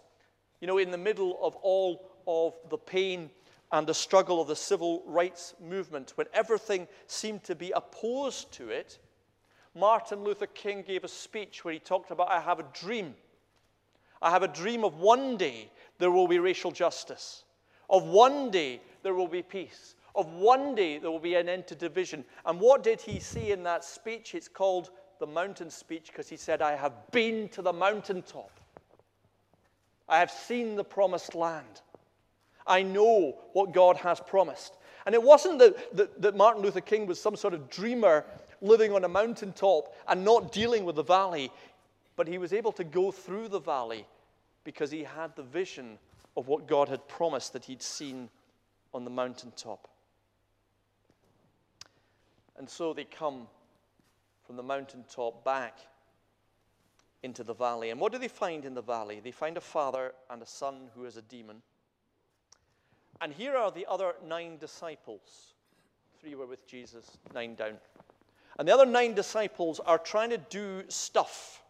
You 0.61 0.67
know, 0.67 0.77
in 0.77 0.91
the 0.91 0.97
middle 0.97 1.37
of 1.41 1.55
all 1.57 2.09
of 2.27 2.53
the 2.69 2.77
pain 2.77 3.31
and 3.71 3.87
the 3.87 3.93
struggle 3.93 4.39
of 4.39 4.47
the 4.47 4.55
civil 4.55 5.03
rights 5.05 5.55
movement, 5.59 6.13
when 6.15 6.27
everything 6.33 6.87
seemed 7.07 7.43
to 7.45 7.55
be 7.55 7.71
opposed 7.71 8.51
to 8.53 8.69
it, 8.69 8.99
Martin 9.73 10.23
Luther 10.23 10.47
King 10.47 10.83
gave 10.83 11.03
a 11.03 11.07
speech 11.07 11.65
where 11.65 11.73
he 11.73 11.79
talked 11.79 12.11
about, 12.11 12.29
I 12.29 12.39
have 12.39 12.59
a 12.59 12.65
dream. 12.73 13.15
I 14.21 14.29
have 14.29 14.43
a 14.43 14.47
dream 14.47 14.83
of 14.83 14.99
one 14.99 15.37
day 15.37 15.71
there 15.97 16.11
will 16.11 16.27
be 16.27 16.39
racial 16.39 16.71
justice, 16.71 17.43
of 17.89 18.03
one 18.03 18.51
day 18.51 18.81
there 19.01 19.15
will 19.15 19.27
be 19.27 19.41
peace, 19.41 19.95
of 20.13 20.31
one 20.33 20.75
day 20.75 20.99
there 20.99 21.09
will 21.09 21.19
be 21.19 21.35
an 21.35 21.49
end 21.49 21.65
to 21.67 21.75
division. 21.75 22.23
And 22.45 22.59
what 22.59 22.83
did 22.83 23.01
he 23.01 23.19
say 23.19 23.51
in 23.51 23.63
that 23.63 23.83
speech? 23.83 24.35
It's 24.35 24.47
called 24.47 24.91
the 25.21 25.27
mountain 25.27 25.69
speech 25.69 26.07
because 26.07 26.27
he 26.27 26.35
said, 26.35 26.61
I 26.61 26.75
have 26.75 26.93
been 27.11 27.47
to 27.49 27.61
the 27.61 27.71
mountaintop. 27.71 28.51
I 30.09 30.19
have 30.19 30.31
seen 30.31 30.75
the 30.75 30.83
promised 30.83 31.35
land. 31.35 31.81
I 32.65 32.81
know 32.81 33.37
what 33.53 33.71
God 33.71 33.97
has 33.97 34.19
promised. 34.19 34.73
And 35.05 35.13
it 35.13 35.21
wasn't 35.21 35.59
that, 35.59 35.95
that, 35.95 36.21
that, 36.21 36.35
Martin 36.35 36.63
Luther 36.63 36.81
King 36.81 37.05
was 37.05 37.21
some 37.21 37.35
sort 37.35 37.53
of 37.53 37.69
dreamer 37.69 38.25
living 38.61 38.93
on 38.93 39.03
a 39.03 39.07
mountaintop 39.07 39.95
and 40.07 40.25
not 40.25 40.51
dealing 40.51 40.85
with 40.85 40.95
the 40.95 41.03
valley, 41.03 41.51
but 42.15 42.27
he 42.27 42.39
was 42.39 42.51
able 42.51 42.71
to 42.73 42.83
go 42.83 43.11
through 43.11 43.47
the 43.47 43.59
valley 43.59 44.07
because 44.63 44.89
he 44.89 45.03
had 45.03 45.35
the 45.35 45.43
vision 45.43 45.99
of 46.35 46.47
what 46.47 46.67
God 46.67 46.89
had 46.89 47.07
promised 47.07 47.53
that 47.53 47.65
he'd 47.65 47.83
seen 47.83 48.27
on 48.91 49.03
the 49.03 49.11
mountaintop. 49.11 49.87
And 52.57 52.67
so 52.67 52.93
they 52.93 53.03
come 53.05 53.47
from 54.51 54.57
the 54.57 54.63
mountaintop 54.63 55.45
back 55.45 55.77
into 57.23 57.41
the 57.41 57.53
valley. 57.53 57.89
And 57.89 58.01
what 58.01 58.11
do 58.11 58.17
they 58.17 58.27
find 58.27 58.65
in 58.65 58.73
the 58.73 58.81
valley? 58.81 59.21
They 59.23 59.31
find 59.31 59.55
a 59.55 59.61
father 59.61 60.11
and 60.29 60.41
a 60.41 60.45
son 60.45 60.89
who 60.93 61.05
is 61.05 61.15
a 61.15 61.21
demon. 61.21 61.61
And 63.21 63.31
here 63.31 63.55
are 63.55 63.71
the 63.71 63.85
other 63.89 64.15
nine 64.27 64.57
disciples. 64.57 65.53
Three 66.19 66.35
were 66.35 66.47
with 66.47 66.67
Jesus, 66.67 67.05
nine 67.33 67.55
down. 67.55 67.75
And 68.59 68.67
the 68.67 68.73
other 68.73 68.85
nine 68.85 69.13
disciples 69.13 69.79
are 69.79 69.97
trying 69.97 70.31
to 70.31 70.37
do 70.37 70.83
stuff. 70.89 71.63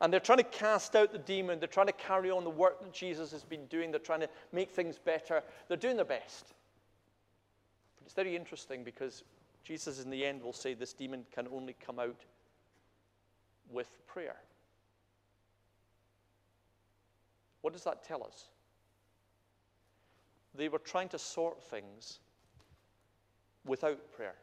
And 0.00 0.12
they're 0.12 0.18
trying 0.18 0.38
to 0.38 0.44
cast 0.44 0.96
out 0.96 1.12
the 1.12 1.18
demon. 1.18 1.60
They're 1.60 1.68
trying 1.68 1.86
to 1.86 1.92
carry 1.92 2.32
on 2.32 2.42
the 2.42 2.50
work 2.50 2.80
that 2.80 2.92
Jesus 2.92 3.30
has 3.30 3.44
been 3.44 3.66
doing. 3.66 3.92
They're 3.92 4.00
trying 4.00 4.22
to 4.22 4.28
make 4.50 4.72
things 4.72 4.98
better. 4.98 5.40
They're 5.68 5.76
doing 5.76 5.94
their 5.94 6.04
best. 6.04 6.46
But 7.96 8.06
it's 8.06 8.14
very 8.14 8.34
interesting 8.34 8.82
because 8.82 9.22
Jesus, 9.66 10.00
in 10.00 10.10
the 10.10 10.24
end, 10.24 10.42
will 10.42 10.52
say 10.52 10.74
this 10.74 10.92
demon 10.92 11.26
can 11.32 11.48
only 11.52 11.74
come 11.84 11.98
out 11.98 12.24
with 13.68 13.88
prayer. 14.06 14.36
What 17.62 17.72
does 17.72 17.82
that 17.82 18.04
tell 18.04 18.22
us? 18.22 18.44
They 20.54 20.68
were 20.68 20.78
trying 20.78 21.08
to 21.08 21.18
sort 21.18 21.60
things 21.64 22.20
without 23.66 24.12
prayer. 24.12 24.36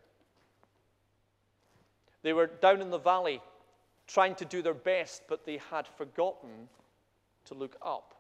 They 2.22 2.34
were 2.34 2.48
down 2.48 2.82
in 2.82 2.90
the 2.90 2.98
valley 2.98 3.42
trying 4.08 4.36
to 4.36 4.46
do 4.46 4.62
their 4.62 4.74
best, 4.74 5.24
but 5.30 5.46
they 5.46 5.62
had 5.72 5.88
forgotten 5.88 6.68
to 7.46 7.54
look 7.54 7.78
up. 7.82 8.14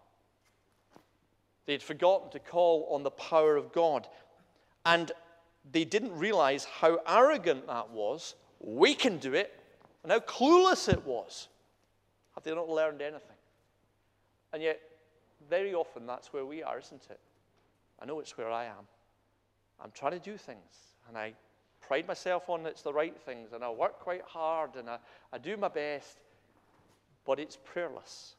They 1.65 1.73
had 1.73 1.83
forgotten 1.83 2.29
to 2.31 2.39
call 2.39 2.87
on 2.91 3.03
the 3.03 3.11
power 3.11 3.57
of 3.57 3.73
God. 3.73 4.07
And 4.85 5.11
they 5.71 5.85
didn't 5.85 6.15
realize 6.17 6.65
how 6.65 6.99
arrogant 7.07 7.67
that 7.67 7.89
was. 7.89 8.35
We 8.59 8.93
can 8.95 9.17
do 9.17 9.33
it, 9.33 9.53
and 10.03 10.11
how 10.11 10.19
clueless 10.19 10.89
it 10.89 11.05
was. 11.05 11.47
Have 12.35 12.43
they 12.43 12.53
not 12.53 12.69
learned 12.69 13.01
anything? 13.01 13.37
And 14.51 14.61
yet, 14.61 14.79
very 15.49 15.73
often 15.73 16.05
that's 16.05 16.33
where 16.33 16.45
we 16.45 16.63
are, 16.63 16.79
isn't 16.79 17.07
it? 17.09 17.19
I 18.01 18.05
know 18.05 18.19
it's 18.19 18.37
where 18.37 18.51
I 18.51 18.65
am. 18.65 18.87
I'm 19.81 19.91
trying 19.93 20.13
to 20.13 20.19
do 20.19 20.37
things, 20.37 20.95
and 21.07 21.17
I 21.17 21.33
pride 21.81 22.07
myself 22.07 22.49
on 22.49 22.65
it's 22.65 22.81
the 22.81 22.93
right 22.93 23.17
things, 23.19 23.53
and 23.53 23.63
I 23.63 23.69
work 23.69 23.99
quite 23.99 24.23
hard, 24.23 24.75
and 24.75 24.89
I, 24.89 24.97
I 25.31 25.37
do 25.37 25.57
my 25.57 25.67
best, 25.67 26.19
but 27.25 27.39
it's 27.39 27.57
prayerless. 27.63 28.35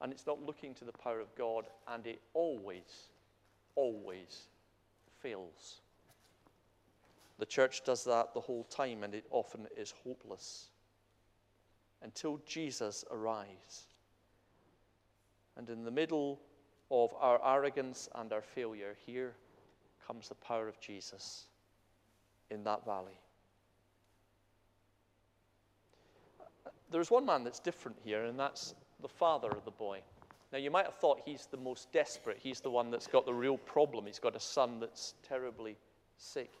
And 0.00 0.12
it's 0.12 0.26
not 0.26 0.42
looking 0.42 0.74
to 0.74 0.84
the 0.84 0.92
power 0.92 1.20
of 1.20 1.34
God, 1.36 1.66
and 1.88 2.06
it 2.06 2.20
always, 2.34 3.08
always 3.76 4.46
fails. 5.22 5.80
The 7.38 7.46
church 7.46 7.82
does 7.84 8.04
that 8.04 8.34
the 8.34 8.40
whole 8.40 8.64
time, 8.64 9.02
and 9.02 9.14
it 9.14 9.24
often 9.30 9.66
is 9.76 9.94
hopeless 10.04 10.68
until 12.02 12.40
Jesus 12.46 13.04
arrives. 13.10 13.86
And 15.56 15.68
in 15.70 15.84
the 15.84 15.90
middle 15.90 16.40
of 16.90 17.14
our 17.18 17.40
arrogance 17.44 18.08
and 18.14 18.32
our 18.32 18.42
failure, 18.42 18.96
here 19.06 19.34
comes 20.06 20.28
the 20.28 20.34
power 20.36 20.68
of 20.68 20.80
Jesus 20.80 21.46
in 22.50 22.64
that 22.64 22.84
valley. 22.84 23.18
There's 26.90 27.10
one 27.10 27.24
man 27.24 27.44
that's 27.44 27.60
different 27.60 27.96
here, 28.04 28.24
and 28.24 28.38
that's 28.38 28.74
the 29.00 29.08
father 29.08 29.50
of 29.50 29.64
the 29.64 29.70
boy. 29.70 30.00
Now, 30.52 30.58
you 30.58 30.70
might 30.70 30.84
have 30.84 30.96
thought 30.96 31.22
he's 31.24 31.46
the 31.50 31.56
most 31.56 31.90
desperate. 31.92 32.38
He's 32.38 32.60
the 32.60 32.70
one 32.70 32.90
that's 32.90 33.06
got 33.06 33.24
the 33.24 33.32
real 33.32 33.56
problem. 33.56 34.06
He's 34.06 34.18
got 34.18 34.36
a 34.36 34.40
son 34.40 34.80
that's 34.80 35.14
terribly 35.26 35.78
sick. 36.18 36.52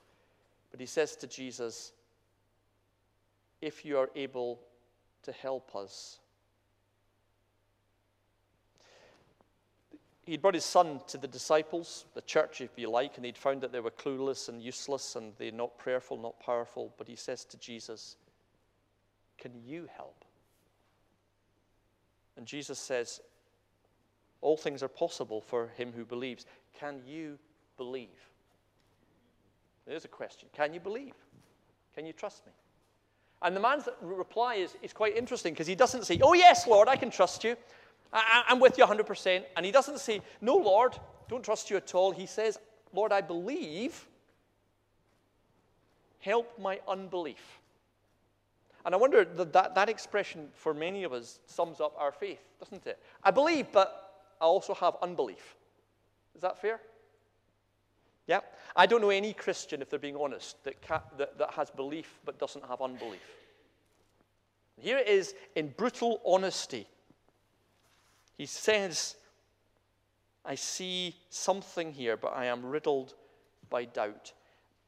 But 0.70 0.80
he 0.80 0.86
says 0.86 1.14
to 1.16 1.26
Jesus, 1.26 1.92
If 3.60 3.84
you 3.84 3.98
are 3.98 4.08
able 4.16 4.60
to 5.24 5.32
help 5.32 5.76
us. 5.76 6.20
he'd 10.24 10.40
brought 10.40 10.54
his 10.54 10.64
son 10.64 11.00
to 11.08 11.18
the 11.18 11.28
disciples, 11.28 12.06
the 12.14 12.22
church, 12.22 12.60
if 12.60 12.70
you 12.76 12.88
like, 12.88 13.16
and 13.16 13.26
he'd 13.26 13.36
found 13.36 13.60
that 13.60 13.72
they 13.72 13.80
were 13.80 13.90
clueless 13.90 14.48
and 14.48 14.62
useless 14.62 15.16
and 15.16 15.32
they're 15.38 15.52
not 15.52 15.76
prayerful, 15.78 16.16
not 16.16 16.38
powerful. 16.40 16.94
But 16.96 17.08
he 17.08 17.16
says 17.16 17.44
to 17.46 17.58
Jesus, 17.58 18.16
Can 19.38 19.52
you 19.64 19.88
help? 19.94 20.24
And 22.36 22.46
Jesus 22.46 22.78
says, 22.78 23.20
All 24.42 24.56
things 24.56 24.82
are 24.82 24.88
possible 24.88 25.40
for 25.40 25.68
him 25.76 25.92
who 25.96 26.04
believes. 26.04 26.44
Can 26.78 27.00
you 27.06 27.38
believe? 27.76 28.08
There's 29.86 30.04
a 30.04 30.08
question. 30.08 30.48
Can 30.52 30.74
you 30.74 30.80
believe? 30.80 31.14
Can 31.94 32.04
you 32.06 32.12
trust 32.12 32.44
me? 32.46 32.52
And 33.40 33.56
the 33.56 33.60
man's 33.60 33.88
reply 34.00 34.56
is, 34.56 34.76
is 34.82 34.92
quite 34.92 35.16
interesting 35.16 35.52
because 35.52 35.66
he 35.66 35.74
doesn't 35.74 36.04
say, 36.04 36.20
Oh, 36.22 36.34
yes, 36.34 36.66
Lord, 36.66 36.88
I 36.88 36.96
can 36.96 37.10
trust 37.10 37.42
you. 37.44 37.56
I, 38.12 38.44
I'm 38.48 38.60
with 38.60 38.78
you 38.78 38.84
100%. 38.84 39.42
And 39.56 39.66
he 39.66 39.72
doesn't 39.72 39.98
say, 39.98 40.20
No, 40.40 40.56
Lord, 40.56 40.96
don't 41.28 41.44
trust 41.44 41.70
you 41.70 41.76
at 41.76 41.94
all. 41.94 42.12
He 42.12 42.26
says, 42.26 42.58
Lord, 42.92 43.12
I 43.12 43.20
believe. 43.20 44.06
Help 46.20 46.56
my 46.58 46.78
unbelief. 46.86 47.58
And 48.84 48.94
I 48.94 48.98
wonder 48.98 49.24
that, 49.24 49.52
that 49.52 49.74
that 49.74 49.88
expression 49.88 50.48
for 50.54 50.74
many 50.74 51.04
of 51.04 51.12
us 51.12 51.40
sums 51.46 51.80
up 51.80 51.94
our 51.98 52.12
faith, 52.12 52.40
doesn't 52.60 52.86
it? 52.86 52.98
I 53.22 53.30
believe, 53.30 53.66
but 53.72 54.01
I 54.42 54.44
also 54.44 54.74
have 54.74 54.96
unbelief. 55.00 55.54
Is 56.34 56.42
that 56.42 56.60
fair? 56.60 56.80
Yeah? 58.26 58.40
I 58.74 58.86
don't 58.86 59.00
know 59.00 59.10
any 59.10 59.32
Christian, 59.32 59.80
if 59.80 59.88
they're 59.88 60.00
being 60.00 60.16
honest, 60.16 60.62
that, 60.64 60.74
that, 61.16 61.38
that 61.38 61.50
has 61.52 61.70
belief 61.70 62.18
but 62.24 62.40
doesn't 62.40 62.66
have 62.66 62.82
unbelief. 62.82 63.20
Here 64.80 64.98
it 64.98 65.06
is 65.06 65.34
in 65.54 65.68
brutal 65.76 66.20
honesty. 66.26 66.88
He 68.36 68.46
says, 68.46 69.14
I 70.44 70.56
see 70.56 71.14
something 71.30 71.92
here, 71.92 72.16
but 72.16 72.34
I 72.34 72.46
am 72.46 72.66
riddled 72.66 73.14
by 73.70 73.84
doubt. 73.84 74.32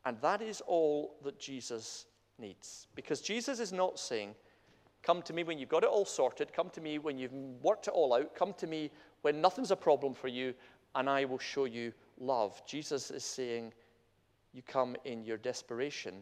And 0.05 0.21
that 0.21 0.43
is 0.43 0.61
all 0.67 1.15
that 1.23 1.39
Jesus 1.39 2.07
needs. 2.39 2.89
Because 2.97 3.21
Jesus 3.21 3.61
is 3.61 3.73
not 3.73 4.01
saying, 4.01 4.35
Come 5.05 5.21
to 5.23 5.35
me 5.35 5.45
when 5.45 5.59
you've 5.59 5.69
got 5.69 5.85
it 5.85 5.91
all 5.91 6.07
sorted. 6.07 6.53
Come 6.55 6.71
to 6.71 6.81
me 6.81 6.99
when 6.99 7.19
you've 7.19 7.33
worked 7.63 7.89
it 7.89 7.93
all 7.93 8.15
out. 8.15 8.35
Come 8.35 8.55
to 8.55 8.67
me 8.67 8.91
when 9.25 9.41
nothing's 9.41 9.71
a 9.71 9.77
problem 9.77 10.13
for 10.13 10.29
you, 10.29 10.53
and 10.95 11.09
I 11.09 11.25
will 11.25 11.39
show 11.39 11.65
you 11.65 11.95
love. 12.21 12.61
Jesus 12.67 13.11
is 13.11 13.25
saying, 13.25 13.73
You 14.53 14.61
come 14.61 14.97
in 15.07 15.25
your 15.25 15.39
desperation, 15.39 16.17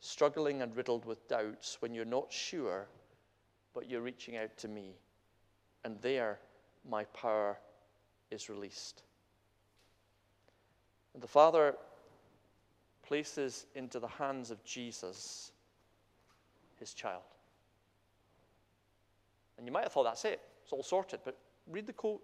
struggling 0.00 0.60
and 0.60 0.76
riddled 0.76 1.04
with 1.04 1.28
doubts 1.28 1.76
when 1.78 1.94
you're 1.94 2.04
not 2.04 2.32
sure, 2.32 2.88
but 3.72 3.88
you're 3.88 4.00
reaching 4.00 4.36
out 4.36 4.56
to 4.56 4.66
me. 4.66 4.96
And 5.84 5.96
there, 6.02 6.40
my 6.90 7.04
power 7.04 7.56
is 8.32 8.48
released. 8.48 9.04
And 11.14 11.22
the 11.22 11.28
Father 11.28 11.76
places 13.06 13.66
into 13.76 14.00
the 14.00 14.08
hands 14.08 14.50
of 14.50 14.64
Jesus 14.64 15.52
his 16.80 16.94
child. 16.94 17.22
And 19.56 19.68
you 19.68 19.72
might 19.72 19.84
have 19.84 19.92
thought 19.92 20.02
that's 20.02 20.24
it, 20.24 20.40
it's 20.64 20.72
all 20.72 20.82
sorted, 20.82 21.20
but 21.24 21.38
read 21.70 21.86
the 21.86 21.92
quote 21.92 22.22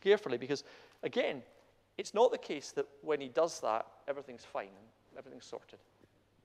carefully 0.00 0.38
because, 0.38 0.64
again, 1.02 1.42
it's 1.98 2.14
not 2.14 2.30
the 2.30 2.38
case 2.38 2.72
that 2.72 2.86
when 3.02 3.20
he 3.20 3.28
does 3.28 3.60
that, 3.60 3.86
everything's 4.06 4.44
fine 4.44 4.66
and 5.10 5.18
everything's 5.18 5.46
sorted. 5.46 5.78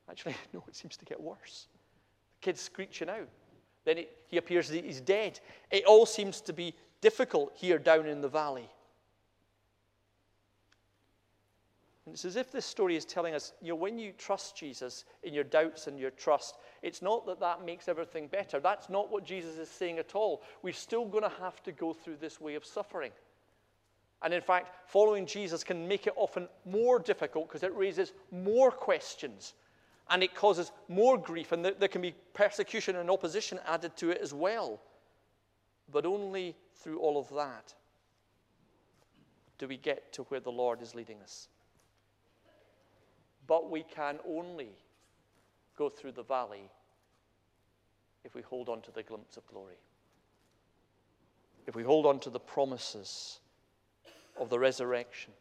Actually, 0.09 0.35
no, 0.53 0.63
it 0.67 0.75
seems 0.75 0.97
to 0.97 1.05
get 1.05 1.19
worse. 1.19 1.67
The 2.39 2.45
kid's 2.45 2.61
screeching 2.61 3.09
out. 3.09 3.27
Then 3.83 3.97
it, 3.97 4.17
he 4.27 4.37
appears 4.37 4.69
that 4.69 4.85
he's 4.85 5.01
dead. 5.01 5.39
It 5.71 5.85
all 5.85 6.05
seems 6.05 6.41
to 6.41 6.53
be 6.53 6.75
difficult 7.01 7.53
here 7.55 7.79
down 7.79 8.05
in 8.05 8.21
the 8.21 8.29
valley. 8.29 8.69
And 12.11 12.15
it's 12.17 12.25
as 12.25 12.35
if 12.35 12.51
this 12.51 12.65
story 12.65 12.97
is 12.97 13.05
telling 13.05 13.33
us, 13.33 13.53
you 13.61 13.69
know, 13.69 13.75
when 13.75 13.97
you 13.97 14.11
trust 14.11 14.57
Jesus 14.57 15.05
in 15.23 15.33
your 15.33 15.45
doubts 15.45 15.87
and 15.87 15.97
your 15.97 16.09
trust, 16.09 16.57
it's 16.81 17.01
not 17.01 17.25
that 17.25 17.39
that 17.39 17.63
makes 17.63 17.87
everything 17.87 18.27
better. 18.27 18.59
That's 18.59 18.89
not 18.89 19.09
what 19.09 19.23
Jesus 19.23 19.57
is 19.57 19.69
saying 19.69 19.97
at 19.97 20.13
all. 20.13 20.41
We're 20.61 20.73
still 20.73 21.05
going 21.05 21.23
to 21.23 21.31
have 21.39 21.63
to 21.63 21.71
go 21.71 21.93
through 21.93 22.17
this 22.17 22.41
way 22.41 22.55
of 22.55 22.65
suffering. 22.65 23.13
And 24.21 24.33
in 24.33 24.41
fact, 24.41 24.89
following 24.91 25.25
Jesus 25.25 25.63
can 25.63 25.87
make 25.87 26.05
it 26.05 26.11
often 26.17 26.49
more 26.65 26.99
difficult 26.99 27.47
because 27.47 27.63
it 27.63 27.73
raises 27.77 28.11
more 28.29 28.71
questions 28.71 29.53
and 30.09 30.21
it 30.21 30.35
causes 30.35 30.73
more 30.89 31.17
grief, 31.17 31.53
and 31.53 31.63
there 31.63 31.87
can 31.87 32.01
be 32.01 32.13
persecution 32.33 32.97
and 32.97 33.09
opposition 33.09 33.57
added 33.65 33.95
to 33.95 34.09
it 34.09 34.19
as 34.21 34.33
well. 34.33 34.81
But 35.89 36.05
only 36.05 36.57
through 36.75 36.99
all 36.99 37.17
of 37.17 37.33
that 37.35 37.73
do 39.57 39.65
we 39.65 39.77
get 39.77 40.11
to 40.11 40.23
where 40.23 40.41
the 40.41 40.51
Lord 40.51 40.81
is 40.81 40.93
leading 40.93 41.21
us. 41.21 41.47
But 43.47 43.69
we 43.69 43.83
can 43.83 44.19
only 44.27 44.69
go 45.77 45.89
through 45.89 46.13
the 46.13 46.23
valley 46.23 46.69
if 48.23 48.35
we 48.35 48.41
hold 48.41 48.69
on 48.69 48.81
to 48.81 48.91
the 48.91 49.03
glimpse 49.03 49.37
of 49.37 49.45
glory. 49.47 49.79
If 51.67 51.75
we 51.75 51.83
hold 51.83 52.05
on 52.05 52.19
to 52.21 52.29
the 52.29 52.39
promises 52.39 53.39
of 54.39 54.49
the 54.49 54.59
resurrection, 54.59 55.33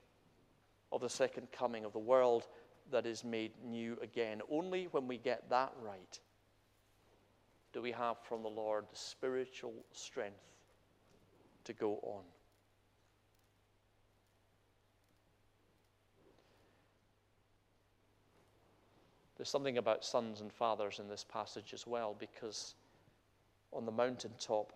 of 0.92 1.00
the 1.00 1.08
second 1.08 1.50
coming, 1.52 1.84
of 1.84 1.92
the 1.92 1.98
world 1.98 2.46
that 2.90 3.06
is 3.06 3.24
made 3.24 3.52
new 3.64 3.96
again. 4.02 4.42
Only 4.50 4.88
when 4.90 5.06
we 5.06 5.18
get 5.18 5.48
that 5.50 5.72
right 5.80 6.18
do 7.72 7.80
we 7.80 7.92
have 7.92 8.16
from 8.24 8.42
the 8.42 8.48
Lord 8.48 8.84
the 8.90 8.96
spiritual 8.96 9.74
strength 9.92 10.36
to 11.64 11.72
go 11.72 12.00
on. 12.02 12.24
There's 19.40 19.48
something 19.48 19.78
about 19.78 20.04
sons 20.04 20.42
and 20.42 20.52
fathers 20.52 20.98
in 20.98 21.08
this 21.08 21.24
passage 21.24 21.72
as 21.72 21.86
well, 21.86 22.14
because 22.18 22.74
on 23.72 23.86
the 23.86 23.90
mountaintop, 23.90 24.74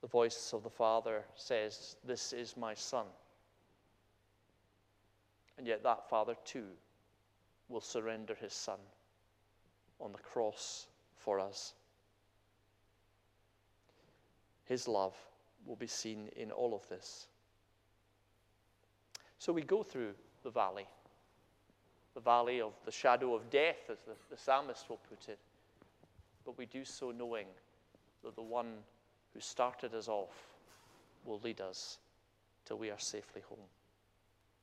the 0.00 0.06
voice 0.06 0.54
of 0.54 0.62
the 0.62 0.70
Father 0.70 1.22
says, 1.34 1.96
This 2.02 2.32
is 2.32 2.56
my 2.56 2.72
Son. 2.72 3.04
And 5.58 5.66
yet, 5.66 5.82
that 5.82 6.08
Father 6.08 6.34
too 6.46 6.68
will 7.68 7.82
surrender 7.82 8.34
his 8.40 8.54
Son 8.54 8.78
on 10.00 10.12
the 10.12 10.18
cross 10.18 10.86
for 11.18 11.38
us. 11.38 11.74
His 14.64 14.88
love 14.88 15.14
will 15.66 15.76
be 15.76 15.86
seen 15.86 16.30
in 16.36 16.50
all 16.50 16.74
of 16.74 16.88
this. 16.88 17.26
So 19.38 19.52
we 19.52 19.60
go 19.60 19.82
through 19.82 20.14
the 20.42 20.50
valley, 20.50 20.86
the 22.14 22.20
valley 22.20 22.60
of 22.60 22.72
the 22.84 22.92
shadow 22.92 23.34
of 23.34 23.48
death, 23.50 23.88
as 23.90 23.98
the, 24.06 24.12
the 24.30 24.36
psalmist 24.36 24.88
will 24.88 25.00
put 25.08 25.28
it. 25.28 25.38
But 26.44 26.58
we 26.58 26.66
do 26.66 26.84
so 26.84 27.10
knowing 27.10 27.46
that 28.24 28.34
the 28.34 28.42
one 28.42 28.72
who 29.32 29.40
started 29.40 29.94
us 29.94 30.08
off 30.08 30.56
will 31.24 31.40
lead 31.44 31.60
us 31.60 31.98
till 32.64 32.78
we 32.78 32.90
are 32.90 32.98
safely 32.98 33.42
home. 33.48 33.58